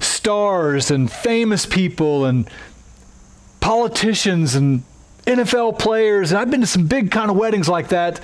[0.00, 2.48] stars and famous people and
[3.60, 4.82] politicians and
[5.26, 6.32] NFL players.
[6.32, 8.20] And I've been to some big kind of weddings like that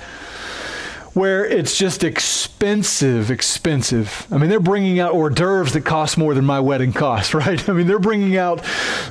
[1.13, 4.25] where it's just expensive, expensive.
[4.31, 7.69] I mean, they're bringing out hors d'oeuvres that cost more than my wedding cost, right?
[7.69, 8.63] I mean, they're bringing out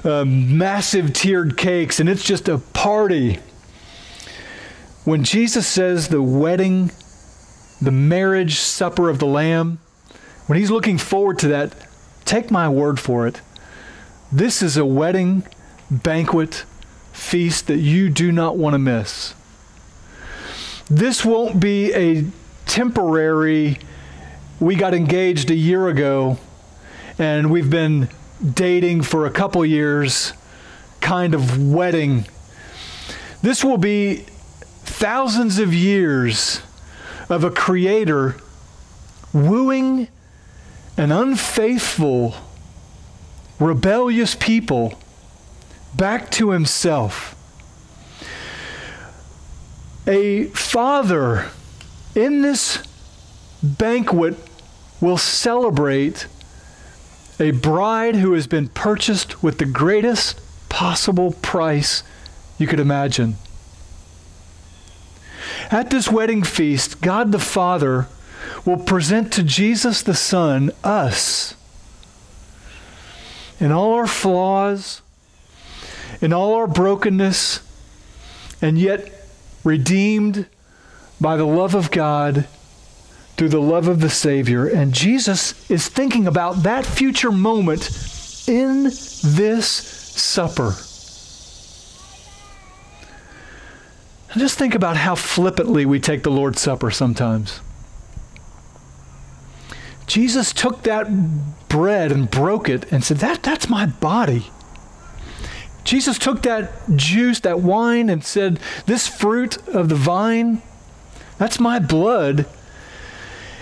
[0.04, 3.38] um, massive tiered cakes, and it's just a party.
[5.04, 6.90] When Jesus says the wedding,
[7.80, 9.78] the marriage supper of the Lamb,
[10.46, 11.74] when he's looking forward to that,
[12.24, 13.40] take my word for it.
[14.32, 15.44] This is a wedding
[15.90, 16.64] banquet
[17.22, 19.34] feast that you do not want to miss
[20.92, 22.22] this won't be a
[22.66, 23.78] temporary,
[24.60, 26.38] we got engaged a year ago
[27.18, 28.08] and we've been
[28.52, 30.34] dating for a couple years
[31.00, 32.26] kind of wedding.
[33.40, 34.26] This will be
[34.84, 36.60] thousands of years
[37.30, 38.36] of a creator
[39.32, 40.08] wooing
[40.98, 42.34] an unfaithful,
[43.58, 44.98] rebellious people
[45.96, 47.36] back to himself
[50.06, 51.50] a father
[52.14, 52.82] in this
[53.62, 54.36] banquet
[55.00, 56.26] will celebrate
[57.38, 62.02] a bride who has been purchased with the greatest possible price
[62.58, 63.36] you could imagine.
[65.70, 68.06] At this wedding feast, God the Father
[68.64, 71.54] will present to Jesus the Son us
[73.58, 75.01] in all our flaws,
[76.22, 77.60] in all our brokenness,
[78.62, 79.12] and yet
[79.64, 80.46] redeemed
[81.20, 82.46] by the love of God
[83.36, 84.66] through the love of the Savior.
[84.66, 87.90] And Jesus is thinking about that future moment
[88.46, 90.74] in this supper.
[94.30, 97.60] And just think about how flippantly we take the Lord's Supper sometimes.
[100.06, 104.50] Jesus took that bread and broke it and said, that, That's my body.
[105.84, 110.62] Jesus took that juice, that wine, and said, This fruit of the vine,
[111.38, 112.46] that's my blood.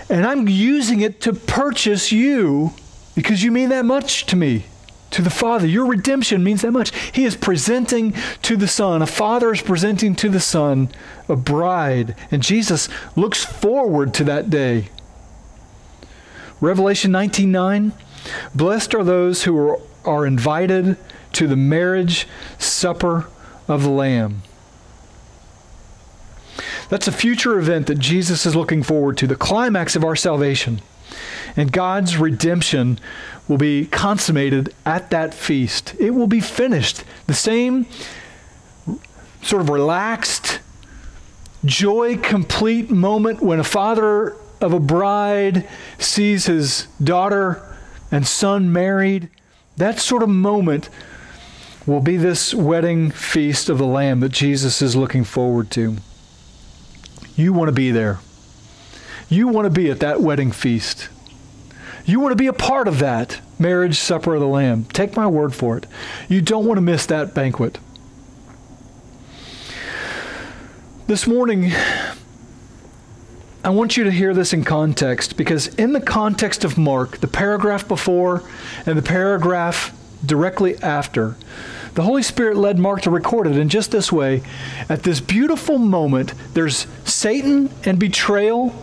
[0.09, 2.73] And I'm using it to purchase you
[3.15, 4.67] because you mean that much to me,
[5.13, 5.67] to the Father.
[5.67, 6.95] Your redemption means that much.
[7.13, 10.91] He is presenting to the Son, a father is presenting to the Son
[11.29, 12.17] a bride.
[12.31, 14.89] And Jesus looks forward to that day.
[16.61, 17.93] Revelation 19 9
[18.55, 20.97] Blessed are those who are, are invited
[21.33, 22.27] to the marriage
[22.59, 23.29] supper
[23.69, 24.43] of the Lamb.
[26.89, 30.81] That's a future event that Jesus is looking forward to, the climax of our salvation.
[31.57, 32.99] And God's redemption
[33.49, 35.95] will be consummated at that feast.
[35.99, 37.05] It will be finished.
[37.27, 37.87] The same
[39.43, 40.61] sort of relaxed,
[41.65, 47.67] joy complete moment when a father of a bride sees his daughter
[48.11, 49.29] and son married.
[49.77, 50.89] That sort of moment
[51.87, 55.97] will be this wedding feast of the Lamb that Jesus is looking forward to.
[57.37, 58.21] You want to be there.
[59.29, 61.09] You want to be at that wedding feast.
[62.05, 64.85] You want to be a part of that marriage supper of the Lamb.
[64.85, 65.87] Take my word for it.
[66.29, 67.79] You don't want to miss that banquet.
[71.07, 71.73] This morning,
[73.63, 77.29] I want you to hear this in context because, in the context of Mark, the
[77.29, 78.43] paragraph before
[78.87, 81.37] and the paragraph directly after,
[81.95, 84.43] the Holy Spirit led Mark to record it in just this way.
[84.89, 88.75] At this beautiful moment, there's Satan and betrayal.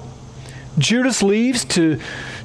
[0.77, 1.99] Judas leaves to,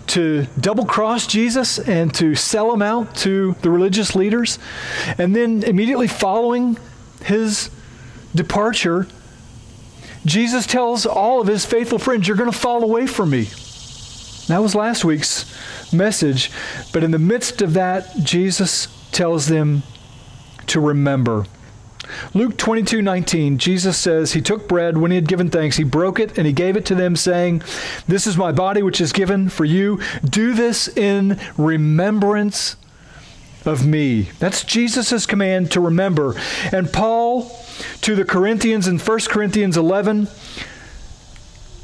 [0.08, 4.58] to double cross Jesus and to sell him out to the religious leaders.
[5.18, 6.78] And then immediately following
[7.24, 7.70] his
[8.34, 9.08] departure,
[10.24, 13.48] Jesus tells all of his faithful friends, You're going to fall away from me.
[14.46, 15.52] That was last week's
[15.92, 16.50] message.
[16.92, 19.82] But in the midst of that, Jesus tells them,
[20.72, 21.46] to remember.
[22.34, 26.18] Luke 22 19, Jesus says, He took bread when he had given thanks, he broke
[26.18, 27.62] it, and he gave it to them, saying,
[28.08, 30.00] This is my body which is given for you.
[30.24, 32.76] Do this in remembrance
[33.64, 34.30] of me.
[34.38, 36.34] That's Jesus' command to remember.
[36.72, 37.50] And Paul
[38.02, 40.28] to the Corinthians in 1 Corinthians 11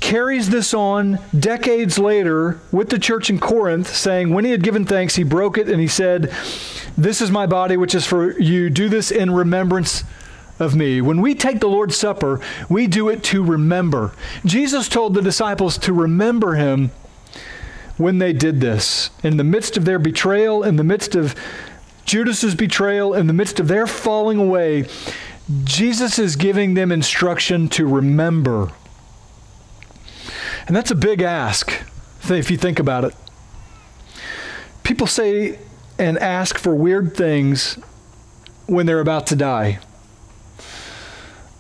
[0.09, 4.85] carries this on decades later with the church in Corinth, saying, When he had given
[4.85, 6.33] thanks, he broke it and he said,
[6.99, 8.69] this is my body, which is for you.
[8.69, 10.03] Do this in remembrance
[10.59, 11.01] of me.
[11.01, 14.11] When we take the Lord's Supper, we do it to remember.
[14.45, 16.91] Jesus told the disciples to remember him
[17.99, 19.11] when they did this.
[19.23, 21.37] In the midst of their betrayal, in the midst of
[22.05, 24.87] Judas's betrayal, in the midst of their falling away,
[25.63, 28.73] Jesus is giving them instruction to remember.
[30.69, 31.73] And that's a big ask
[32.29, 33.15] if you think about it.
[34.83, 35.59] People say
[35.99, 37.79] and ask for weird things
[38.67, 39.79] when they're about to die.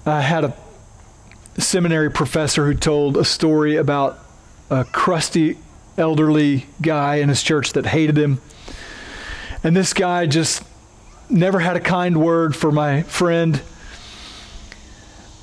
[0.05, 0.55] I had a
[1.57, 4.19] seminary professor who told a story about
[4.69, 5.57] a crusty
[5.97, 8.43] elderly guy in his church that hated him.
[9.65, 10.63] And this guy just
[11.31, 13.63] never had a kind word for my friend.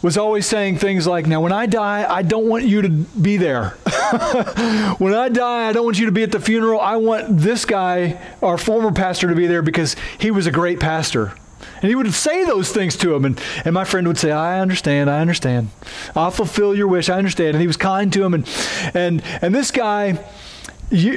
[0.01, 3.37] Was always saying things like, Now, when I die, I don't want you to be
[3.37, 3.69] there.
[4.99, 6.79] when I die, I don't want you to be at the funeral.
[6.79, 10.79] I want this guy, our former pastor, to be there because he was a great
[10.79, 11.33] pastor.
[11.81, 13.25] And he would say those things to him.
[13.25, 15.69] And, and my friend would say, I understand, I understand.
[16.15, 17.49] I'll fulfill your wish, I understand.
[17.55, 18.33] And he was kind to him.
[18.33, 18.49] And,
[18.93, 20.23] and, and this guy,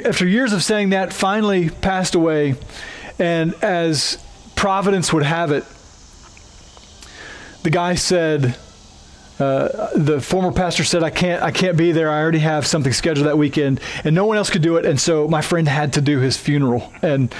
[0.05, 2.55] after years of saying that, finally passed away.
[3.17, 4.23] And as
[4.55, 5.63] Providence would have it,
[7.63, 8.55] the guy said,
[9.39, 12.11] uh, the former pastor said, "I can't, I can't be there.
[12.11, 14.99] I already have something scheduled that weekend, and no one else could do it." And
[14.99, 17.33] so my friend had to do his funeral, and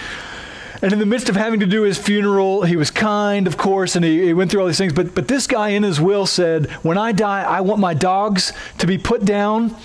[0.82, 3.98] and in the midst of having to do his funeral, he was kind, of course,
[3.98, 4.94] and he, he, went through all these things.
[4.94, 8.54] But, but this guy in his will said, When I die, I want my dogs
[8.78, 9.76] to be put down,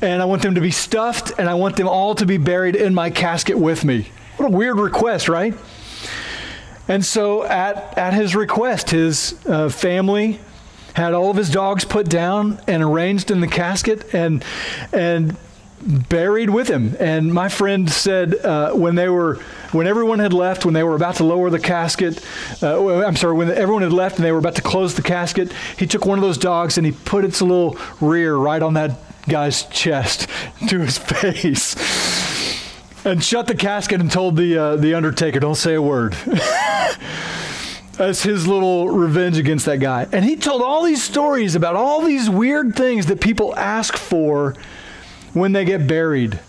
[0.00, 2.74] and I want them to be stuffed, and I want them all to be buried
[2.74, 4.08] in my casket with me.
[4.36, 5.54] What a weird request, right?
[6.88, 10.40] And so, at, at his request, his uh, family
[10.94, 14.44] had all of his dogs put down and arranged in the casket, and,
[14.92, 15.36] and
[15.82, 16.96] buried with him.
[17.00, 19.36] And my friend said uh, when they were,
[19.72, 22.24] when everyone had left, when they were about to lower the casket,
[22.62, 25.52] uh, I'm sorry, when everyone had left and they were about to close the casket,
[25.78, 28.98] he took one of those dogs and he put its little rear right on that
[29.28, 30.28] guy's chest
[30.68, 31.76] to his face.
[33.04, 36.14] And shut the casket and told the uh, the undertaker, "Don't say a word."
[37.98, 40.06] As his little revenge against that guy.
[40.12, 44.56] And he told all these stories about all these weird things that people ask for
[45.34, 46.40] when they get buried.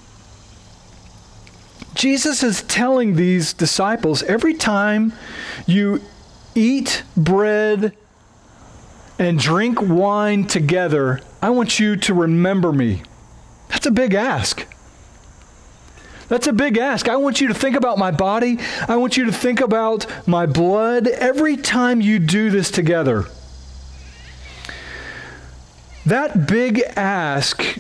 [1.96, 5.14] Jesus is telling these disciples every time
[5.68, 6.02] you
[6.56, 7.96] eat bread
[9.20, 13.04] and drink wine together, I want you to remember me.
[13.70, 14.66] That's a big ask.
[16.34, 17.08] That's a big ask.
[17.10, 18.58] I want you to think about my body.
[18.88, 23.26] I want you to think about my blood every time you do this together.
[26.08, 27.78] That big ask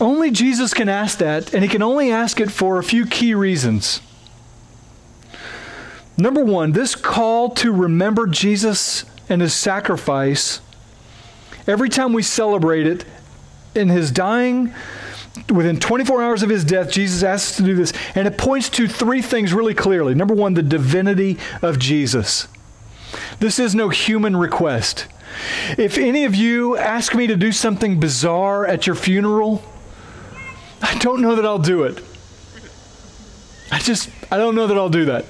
[0.00, 3.32] only Jesus can ask that, and he can only ask it for a few key
[3.32, 4.00] reasons.
[6.18, 10.60] Number one, this call to remember Jesus and his sacrifice,
[11.68, 13.04] every time we celebrate it,
[13.72, 14.74] in his dying,
[15.50, 17.92] within 24 hours of his death, Jesus asks us to do this.
[18.14, 20.14] And it points to three things really clearly.
[20.14, 22.48] Number one, the divinity of Jesus.
[23.38, 25.06] This is no human request.
[25.78, 29.62] If any of you ask me to do something bizarre at your funeral,
[30.82, 32.02] I don't know that I'll do it.
[33.70, 35.24] I just, I don't know that I'll do that.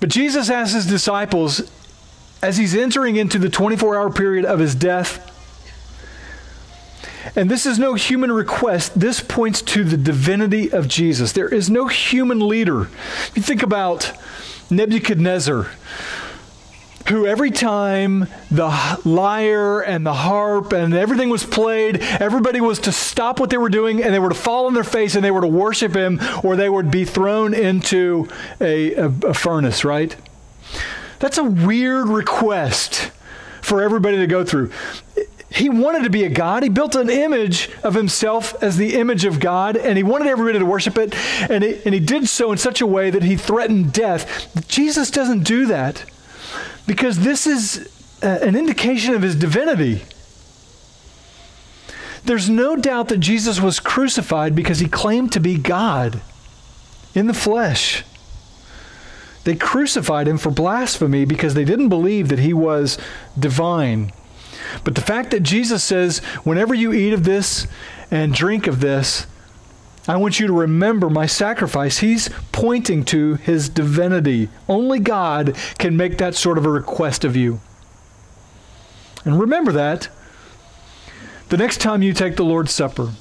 [0.00, 1.70] But Jesus asks his disciples,
[2.42, 5.29] as he's entering into the 24 hour period of his death,
[7.36, 8.98] and this is no human request.
[8.98, 11.32] This points to the divinity of Jesus.
[11.32, 12.82] There is no human leader.
[12.82, 14.12] If You think about
[14.70, 15.68] Nebuchadnezzar,
[17.08, 22.92] who every time the lyre and the harp and everything was played, everybody was to
[22.92, 25.30] stop what they were doing and they were to fall on their face and they
[25.30, 28.28] were to worship him or they would be thrown into
[28.60, 30.14] a, a, a furnace, right?
[31.18, 33.10] That's a weird request
[33.60, 34.70] for everybody to go through.
[35.50, 36.62] He wanted to be a God.
[36.62, 40.60] He built an image of himself as the image of God, and he wanted everybody
[40.60, 41.14] to worship it.
[41.50, 44.68] And, it, and he did so in such a way that he threatened death.
[44.68, 46.04] Jesus doesn't do that
[46.86, 47.90] because this is
[48.22, 50.02] uh, an indication of his divinity.
[52.24, 56.20] There's no doubt that Jesus was crucified because he claimed to be God
[57.12, 58.04] in the flesh.
[59.44, 62.98] They crucified him for blasphemy because they didn't believe that he was
[63.38, 64.12] divine.
[64.84, 67.66] But the fact that Jesus says, whenever you eat of this
[68.10, 69.26] and drink of this,
[70.08, 71.98] I want you to remember my sacrifice.
[71.98, 74.48] He's pointing to his divinity.
[74.68, 77.60] Only God can make that sort of a request of you.
[79.24, 80.08] And remember that
[81.50, 83.12] the next time you take the Lord's Supper.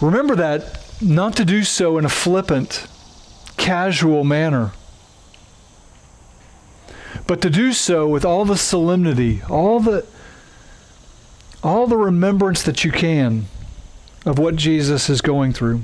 [0.00, 2.86] Remember that not to do so in a flippant,
[3.56, 4.72] casual manner,
[7.26, 10.06] but to do so with all the solemnity, all the
[11.62, 13.46] all the remembrance that you can
[14.24, 15.82] of what Jesus is going through.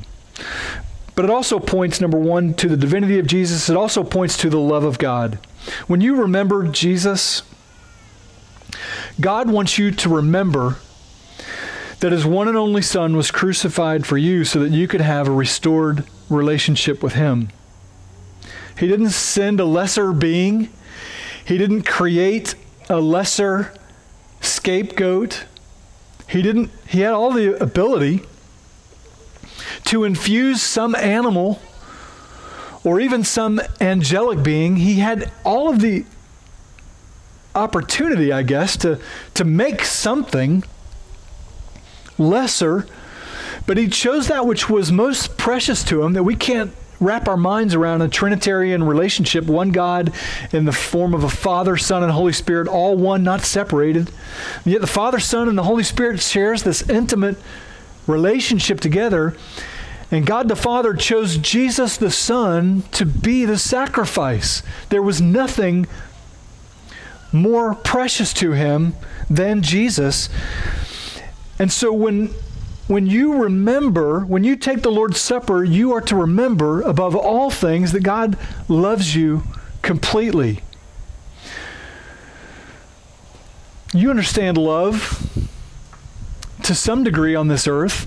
[1.15, 3.69] But it also points, number one, to the divinity of Jesus.
[3.69, 5.39] It also points to the love of God.
[5.87, 7.43] When you remember Jesus,
[9.21, 10.77] God wants you to remember
[12.01, 15.29] that his one and only Son was crucified for you so that you could have
[15.29, 17.49] a restored relationship with him.
[18.79, 20.71] He didn't send a lesser being,
[21.45, 22.55] he didn't create
[22.89, 23.73] a lesser
[24.41, 25.45] scapegoat.
[26.29, 28.23] He didn't he had all the ability
[29.85, 31.61] to infuse some animal
[32.85, 34.77] or even some angelic being.
[34.77, 36.05] He had all of the
[37.55, 38.99] opportunity, I guess, to,
[39.35, 40.65] to make something
[42.19, 42.87] lesser,
[43.67, 46.73] but he chose that which was most precious to him that we can't
[47.03, 50.13] wrap our minds around a Trinitarian relationship, one God
[50.53, 54.11] in the form of a Father, Son, and Holy Spirit, all one, not separated.
[54.65, 57.37] And yet the Father, Son, and the Holy Spirit shares this intimate
[58.07, 59.37] relationship together.
[60.11, 64.63] And God the Father chose Jesus the Son to be the sacrifice.
[64.91, 65.87] There was nothing
[67.33, 68.95] more precious to him
[69.29, 70.29] than Jesus.
[71.59, 72.35] And so when
[72.93, 77.51] when you remember, when you take the Lord's Supper, you are to remember above all
[77.51, 78.39] things that God
[78.69, 79.43] loves you
[79.83, 80.61] completely.
[83.95, 85.49] You understand love
[86.63, 88.07] to some degree on this earth.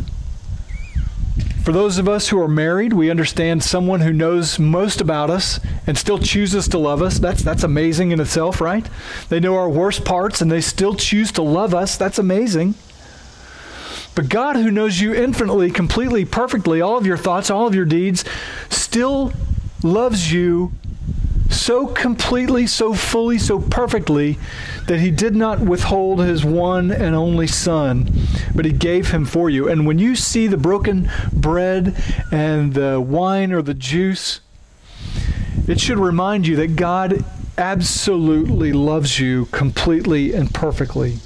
[1.64, 5.60] For those of us who are married, we understand someone who knows most about us
[5.88, 7.18] and still chooses to love us.
[7.18, 8.88] That's, that's amazing in itself, right?
[9.30, 11.98] They know our worst parts and they still choose to love us.
[11.98, 12.76] That's amazing.
[14.16, 17.86] But God, who knows you infinitely, completely, perfectly, all of your thoughts, all of your
[17.86, 18.24] deeds,
[18.70, 19.34] still
[19.84, 20.72] loves you
[21.50, 24.38] so completely, so fully, so perfectly
[24.88, 28.10] that he did not withhold his one and only son,
[28.54, 29.68] but he gave him for you.
[29.68, 31.96] And when you see the broken bread
[32.32, 34.42] and the wine or the juice,
[35.68, 37.24] it should remind you that God
[37.58, 41.20] absolutely loves you completely and perfectly.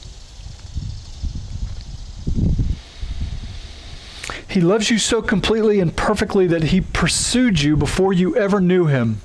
[4.50, 8.88] He loves you so completely and perfectly that he pursued you before you ever knew
[8.88, 9.22] him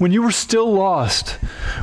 [0.00, 1.32] when you were still lost,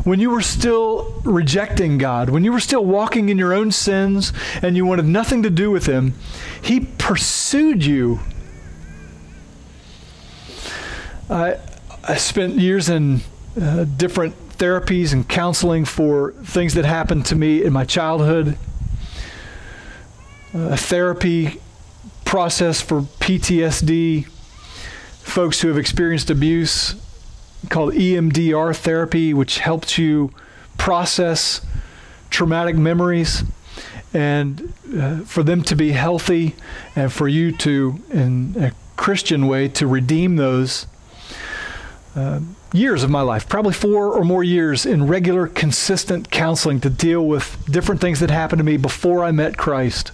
[0.03, 4.33] when you were still rejecting God, when you were still walking in your own sins
[4.63, 6.15] and you wanted nothing to do with Him,
[6.59, 8.19] He pursued you.
[11.29, 11.59] I,
[12.03, 13.21] I spent years in
[13.61, 18.57] uh, different therapies and counseling for things that happened to me in my childhood,
[20.55, 21.61] a therapy
[22.27, 24.25] process for PTSD,
[25.21, 26.93] folks who have experienced abuse
[27.69, 30.33] called EMDR therapy, which helps you
[30.77, 31.65] process
[32.29, 33.43] traumatic memories
[34.13, 36.53] and uh, for them to be healthy
[36.97, 40.85] and for you to, in a Christian way, to redeem those.
[42.13, 42.41] Uh,
[42.73, 47.25] years of my life, probably four or more years in regular, consistent counseling to deal
[47.25, 50.11] with different things that happened to me before I met Christ.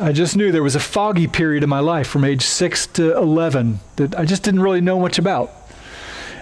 [0.00, 3.16] I just knew there was a foggy period in my life from age 6 to
[3.16, 5.52] 11 that I just didn't really know much about.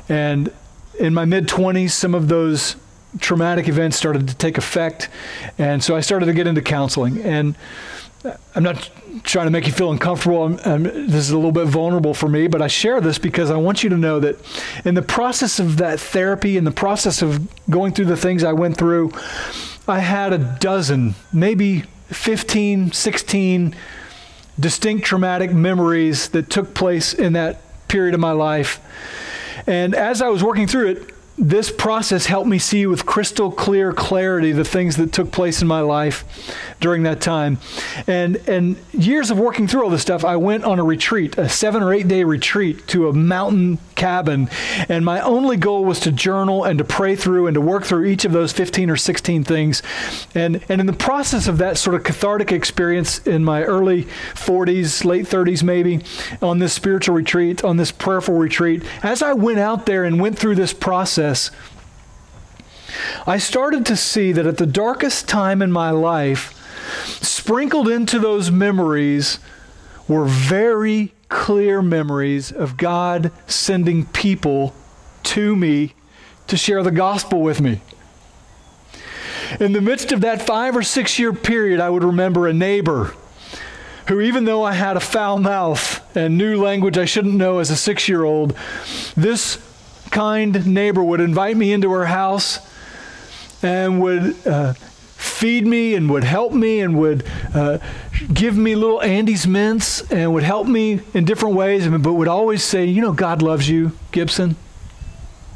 [0.08, 0.52] And
[0.98, 2.76] in my mid 20s, some of those
[3.20, 5.08] traumatic events started to take effect.
[5.58, 7.20] And so I started to get into counseling.
[7.22, 7.56] And
[8.54, 8.90] I'm not
[9.24, 10.44] trying to make you feel uncomfortable.
[10.44, 13.50] I'm, I'm, this is a little bit vulnerable for me, but I share this because
[13.50, 14.36] I want you to know that
[14.84, 18.52] in the process of that therapy, in the process of going through the things I
[18.52, 19.12] went through,
[19.88, 23.74] I had a dozen, maybe 15, 16
[24.60, 28.80] distinct traumatic memories that took place in that period of my life.
[29.66, 31.11] And as I was working through it,
[31.42, 35.66] this process helped me see with crystal clear clarity the things that took place in
[35.66, 36.24] my life
[36.78, 37.58] during that time.
[38.06, 41.48] And and years of working through all this stuff, I went on a retreat, a
[41.48, 44.48] 7 or 8 day retreat to a mountain cabin,
[44.88, 48.04] and my only goal was to journal and to pray through and to work through
[48.04, 49.82] each of those 15 or 16 things.
[50.36, 55.04] And and in the process of that sort of cathartic experience in my early 40s,
[55.04, 56.02] late 30s maybe,
[56.40, 60.38] on this spiritual retreat, on this prayerful retreat, as I went out there and went
[60.38, 61.31] through this process,
[63.26, 66.58] I started to see that at the darkest time in my life,
[67.20, 69.38] sprinkled into those memories
[70.08, 74.74] were very clear memories of God sending people
[75.22, 75.94] to me
[76.48, 77.80] to share the gospel with me.
[79.60, 83.14] In the midst of that five or six year period, I would remember a neighbor
[84.08, 87.70] who, even though I had a foul mouth and knew language I shouldn't know as
[87.70, 88.56] a six year old,
[89.16, 89.56] this
[90.12, 92.60] kind neighbor would invite me into her house
[93.62, 97.78] and would uh, feed me and would help me and would uh,
[98.32, 102.62] give me little Andes mints and would help me in different ways, but would always
[102.62, 104.56] say, You know, God loves you, Gibson.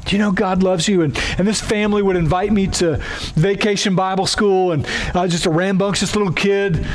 [0.07, 1.01] Do you know God loves you?
[1.01, 2.95] And, and this family would invite me to
[3.35, 6.85] vacation Bible school, and I was just a rambunctious little kid,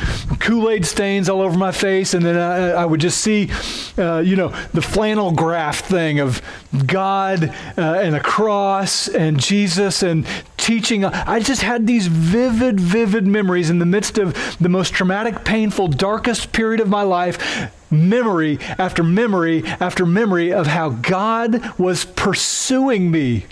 [0.40, 3.50] Kool Aid stains all over my face, and then I, I would just see,
[3.98, 6.40] uh, you know, the flannel graph thing of
[6.86, 11.04] God uh, and a cross and Jesus and teaching.
[11.04, 15.88] I just had these vivid, vivid memories in the midst of the most traumatic, painful,
[15.88, 23.10] darkest period of my life memory after memory after memory of how God was pursuing
[23.10, 23.44] me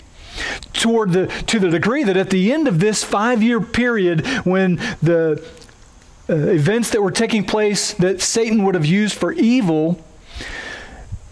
[0.73, 5.47] toward the to the degree that at the end of this 5-year period when the
[6.27, 10.03] uh, events that were taking place that Satan would have used for evil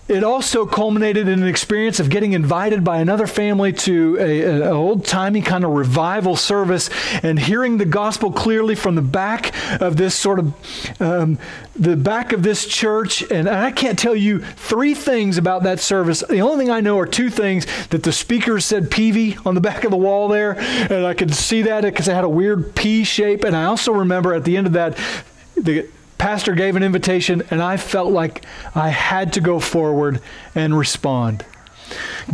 [0.10, 5.05] it also culminated in an experience of getting invited by another family to an old
[5.05, 6.89] timey kind of revival service
[7.22, 11.38] and hearing the gospel clearly from the back of this sort of um,
[11.76, 13.22] the back of this church.
[13.32, 16.24] And I can't tell you three things about that service.
[16.28, 19.62] The only thing I know are two things that the speaker said Peavy on the
[19.70, 22.76] back of the wall there, and I could see that because it had a weird
[22.76, 23.43] P shape.
[23.43, 24.97] And I also remember at the end of that,
[25.55, 25.88] the
[26.20, 28.46] pastor gave an invitation, and I felt like
[28.76, 30.22] I had to go forward
[30.54, 31.44] and respond.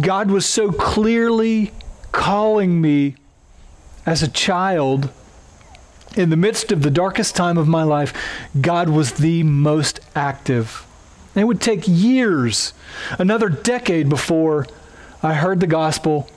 [0.01, 1.71] God was so clearly
[2.11, 3.15] calling me
[4.05, 5.09] as a child
[6.15, 8.13] in the midst of the darkest time of my life,
[8.59, 10.85] God was the most active.
[11.35, 12.73] It would take years,
[13.19, 14.65] another decade before
[15.21, 16.29] I heard the gospel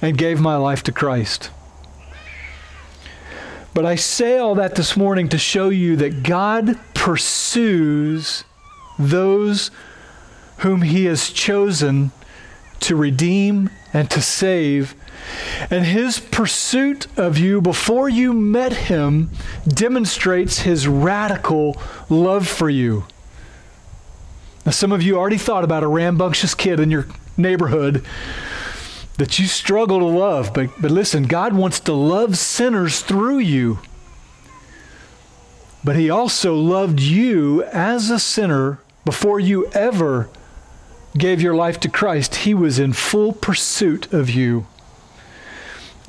[0.00, 1.50] and gave my life to Christ.
[3.78, 8.42] But I say all that this morning to show you that God pursues
[8.98, 9.70] those
[10.56, 12.10] whom He has chosen
[12.80, 14.96] to redeem and to save.
[15.70, 19.30] And His pursuit of you before you met Him
[19.68, 23.04] demonstrates His radical love for you.
[24.66, 27.06] Now, some of you already thought about a rambunctious kid in your
[27.36, 28.04] neighborhood
[29.18, 30.54] that you struggle to love.
[30.54, 33.80] But, but listen, God wants to love sinners through you.
[35.84, 40.30] But He also loved you as a sinner before you ever
[41.16, 42.36] gave your life to Christ.
[42.36, 44.66] He was in full pursuit of you,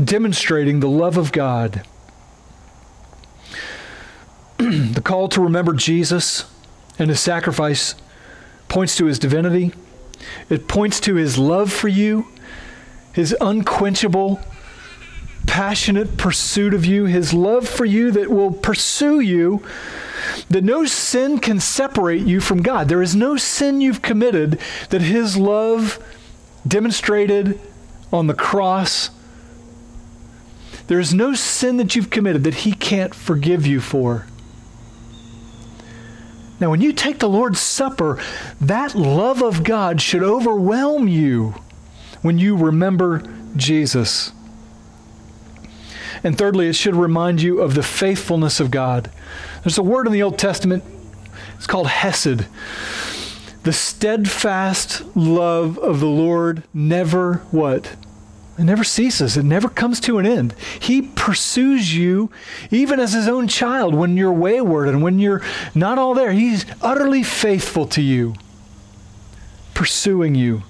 [0.03, 1.85] demonstrating the love of God.
[4.57, 6.45] the call to remember Jesus
[6.97, 7.95] and His sacrifice
[8.67, 9.73] points to His divinity.
[10.49, 12.27] It points to his love for you
[13.13, 14.39] his unquenchable,
[15.47, 19.63] passionate pursuit of you, his love for you that will pursue you,
[20.49, 22.87] that no sin can separate you from God.
[22.87, 26.03] There is no sin you've committed that his love
[26.67, 27.59] demonstrated
[28.11, 29.09] on the cross.
[30.87, 34.27] There is no sin that you've committed that he can't forgive you for.
[36.59, 38.19] Now, when you take the Lord's Supper,
[38.59, 41.55] that love of God should overwhelm you
[42.21, 43.23] when you remember
[43.55, 44.31] Jesus.
[46.23, 49.09] And thirdly, it should remind you of the faithfulness of God.
[49.63, 50.83] There's a word in the Old Testament,
[51.55, 52.45] it's called Hesed.
[53.63, 57.95] The steadfast love of the Lord never what?
[58.57, 59.37] It never ceases.
[59.37, 60.53] It never comes to an end.
[60.79, 62.29] He pursues you
[62.71, 65.41] even as his own child when you're wayward and when you're
[65.73, 66.33] not all there.
[66.33, 68.35] He's utterly faithful to you,
[69.73, 70.63] pursuing you.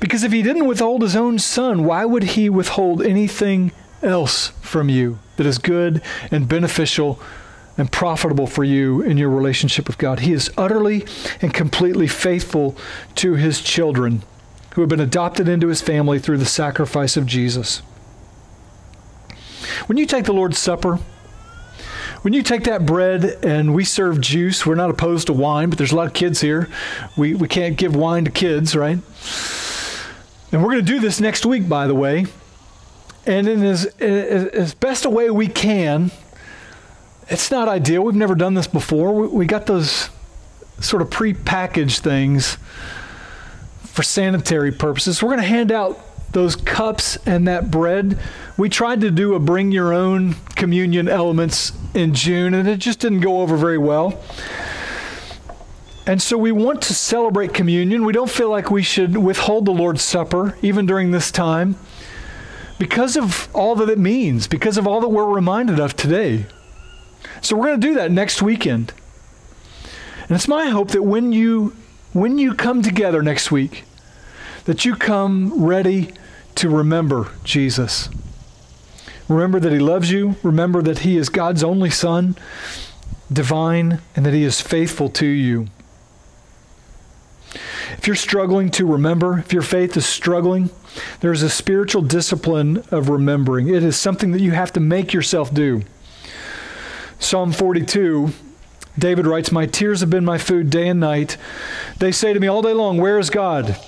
[0.00, 4.88] Because if he didn't withhold his own son, why would he withhold anything else from
[4.88, 7.20] you that is good and beneficial
[7.76, 10.20] and profitable for you in your relationship with God?
[10.20, 11.04] He is utterly
[11.40, 12.76] and completely faithful
[13.16, 14.22] to his children
[14.74, 17.78] who have been adopted into his family through the sacrifice of Jesus.
[19.86, 20.98] When you take the Lord's Supper,
[22.24, 25.76] when you take that bread and we serve juice, we're not opposed to wine, but
[25.76, 26.70] there's a lot of kids here.
[27.18, 28.96] We, we can't give wine to kids, right?
[30.50, 32.24] And we're going to do this next week, by the way.
[33.26, 36.12] And in as, as best a way we can,
[37.28, 38.00] it's not ideal.
[38.00, 39.14] We've never done this before.
[39.14, 40.08] We, we got those
[40.80, 42.56] sort of pre-packaged things
[43.82, 45.22] for sanitary purposes.
[45.22, 46.00] We're going to hand out
[46.32, 48.18] those cups and that bread.
[48.56, 53.00] We tried to do a bring your own communion elements in June, and it just
[53.00, 54.20] didn't go over very well.
[56.06, 58.04] And so we want to celebrate communion.
[58.04, 61.76] We don't feel like we should withhold the Lord's Supper, even during this time,
[62.78, 66.44] because of all that it means, because of all that we're reminded of today.
[67.40, 68.92] So we're going to do that next weekend.
[70.28, 71.74] And it's my hope that when you
[72.12, 73.84] when you come together next week,
[74.66, 76.12] that you come ready
[76.54, 78.08] to remember Jesus.
[79.28, 80.36] Remember that He loves you.
[80.42, 82.36] Remember that He is God's only Son,
[83.32, 85.66] divine, and that He is faithful to you.
[87.96, 90.70] If you're struggling to remember, if your faith is struggling,
[91.20, 93.68] there's a spiritual discipline of remembering.
[93.68, 95.82] It is something that you have to make yourself do.
[97.18, 98.32] Psalm 42,
[98.98, 101.36] David writes, My tears have been my food day and night.
[101.98, 103.78] They say to me all day long, Where is God?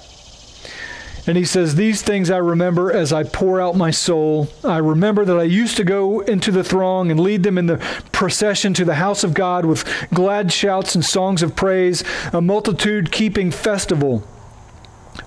[1.26, 4.48] And he says, These things I remember as I pour out my soul.
[4.64, 7.78] I remember that I used to go into the throng and lead them in the
[8.12, 13.10] procession to the house of God with glad shouts and songs of praise, a multitude
[13.10, 14.26] keeping festival.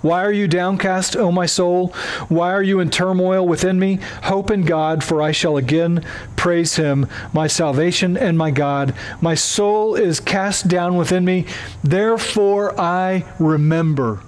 [0.02, 1.90] Why are you downcast, O my soul?
[2.30, 4.00] Why are you in turmoil within me?
[4.24, 6.06] Hope in God, for I shall again
[6.38, 8.94] praise him, my salvation and my God.
[9.20, 11.46] My soul is cast down within me,
[11.84, 14.22] therefore I remember.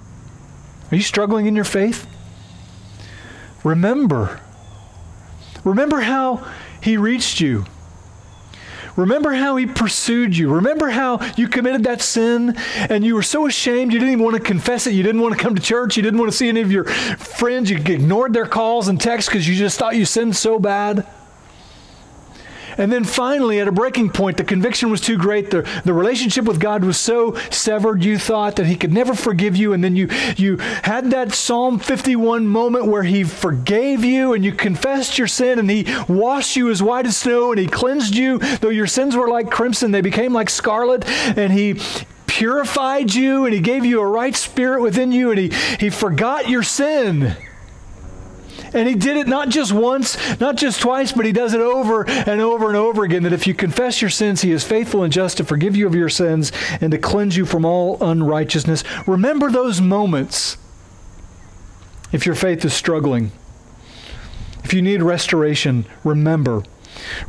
[0.92, 2.06] Are you struggling in your faith?
[3.64, 4.40] Remember.
[5.64, 6.46] Remember how
[6.82, 7.64] he reached you.
[8.94, 10.52] Remember how he pursued you.
[10.52, 14.36] Remember how you committed that sin and you were so ashamed you didn't even want
[14.36, 14.92] to confess it.
[14.92, 15.96] You didn't want to come to church.
[15.96, 17.70] You didn't want to see any of your friends.
[17.70, 21.06] You ignored their calls and texts because you just thought you sinned so bad.
[22.78, 25.50] And then finally, at a breaking point, the conviction was too great.
[25.50, 29.56] The, the relationship with God was so severed, you thought that He could never forgive
[29.56, 29.72] you.
[29.72, 34.52] And then you, you had that Psalm 51 moment where He forgave you and you
[34.52, 38.38] confessed your sin and He washed you as white as snow and He cleansed you.
[38.38, 41.08] Though your sins were like crimson, they became like scarlet.
[41.36, 41.80] And He
[42.26, 46.48] purified you and He gave you a right spirit within you and He, he forgot
[46.48, 47.36] your sin.
[48.74, 52.08] And he did it not just once, not just twice, but he does it over
[52.08, 53.22] and over and over again.
[53.24, 55.94] That if you confess your sins, he is faithful and just to forgive you of
[55.94, 58.84] your sins and to cleanse you from all unrighteousness.
[59.06, 60.56] Remember those moments
[62.12, 63.32] if your faith is struggling.
[64.64, 66.62] If you need restoration, remember.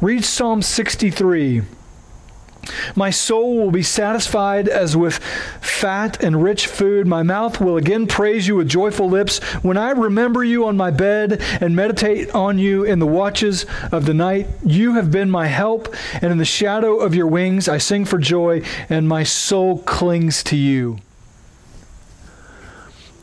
[0.01, 1.63] Read Psalm 63.
[2.95, 5.17] My soul will be satisfied as with
[5.61, 7.07] fat and rich food.
[7.07, 9.39] My mouth will again praise you with joyful lips.
[9.63, 14.05] When I remember you on my bed and meditate on you in the watches of
[14.05, 17.77] the night, you have been my help, and in the shadow of your wings I
[17.77, 20.99] sing for joy, and my soul clings to you.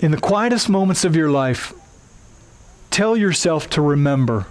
[0.00, 1.72] In the quietest moments of your life,
[2.90, 4.46] tell yourself to remember.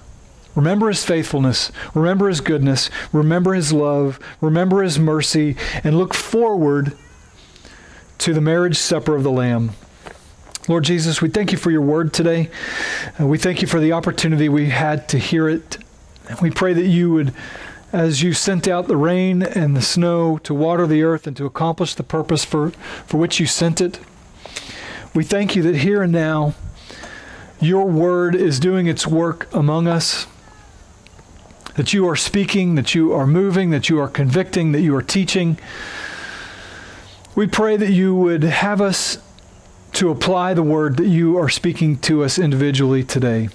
[0.56, 1.72] Remember his faithfulness.
[1.94, 2.90] Remember his goodness.
[3.14, 4.20] Remember his love.
[4.42, 5.56] Remember his mercy.
[5.84, 6.98] And look forward
[8.20, 9.72] to the marriage supper of the Lamb.
[10.68, 12.50] Lord Jesus, we thank you for your word today.
[13.20, 15.78] Uh, we thank you for the opportunity we had to hear it.
[16.42, 17.34] We pray that you would,
[17.92, 21.46] as you sent out the rain and the snow to water the earth and to
[21.46, 24.00] accomplish the purpose for, for which you sent it,
[25.16, 26.54] we thank you that here and now,
[27.60, 30.28] your word is doing its work among us
[31.76, 35.02] that you are speaking, that you are moving, that you are convicting, that you are
[35.02, 35.58] teaching.
[37.36, 39.20] We pray that you would have us
[39.94, 43.50] to apply the word that you are speaking to us individually today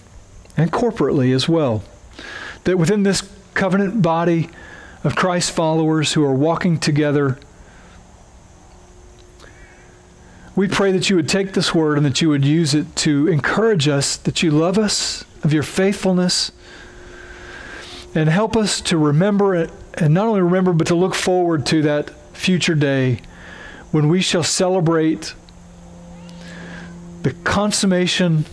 [0.57, 1.83] and corporately as well.
[2.65, 4.49] That within this covenant body
[5.05, 7.39] of Christ followers who are walking together,
[10.57, 13.29] we pray that you would take this word and that you would use it to
[13.29, 16.53] encourage us that you love us, of your faithfulness,
[18.15, 21.83] and help us to remember it, and not only remember, but to look forward to
[21.83, 23.21] that future day
[23.91, 25.35] when we shall celebrate
[27.23, 28.45] the consummation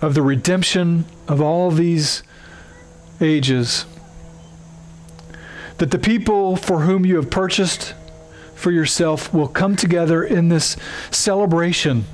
[0.00, 2.22] of the redemption of all these
[3.20, 3.84] ages.
[5.78, 7.94] That the people for whom you have purchased
[8.54, 10.76] for yourself will come together in this
[11.10, 12.04] celebration.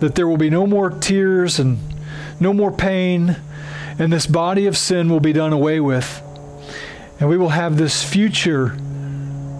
[0.00, 1.78] That there will be no more tears and
[2.40, 3.36] no more pain
[3.98, 6.22] and this body of sin will be done away with.
[7.20, 8.76] And we will have this future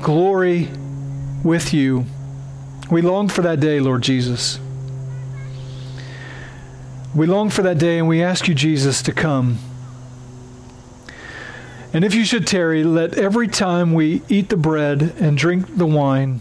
[0.02, 0.68] glory
[1.44, 2.04] with you.
[2.90, 4.58] We long for that day, Lord Jesus.
[7.14, 9.58] We long for that day, and we ask you, Jesus, to come.
[11.92, 15.86] And if you should tarry, let every time we eat the bread and drink the
[15.86, 16.40] wine,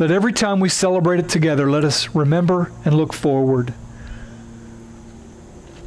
[0.00, 3.72] let every time we celebrate it together, let us remember and look forward.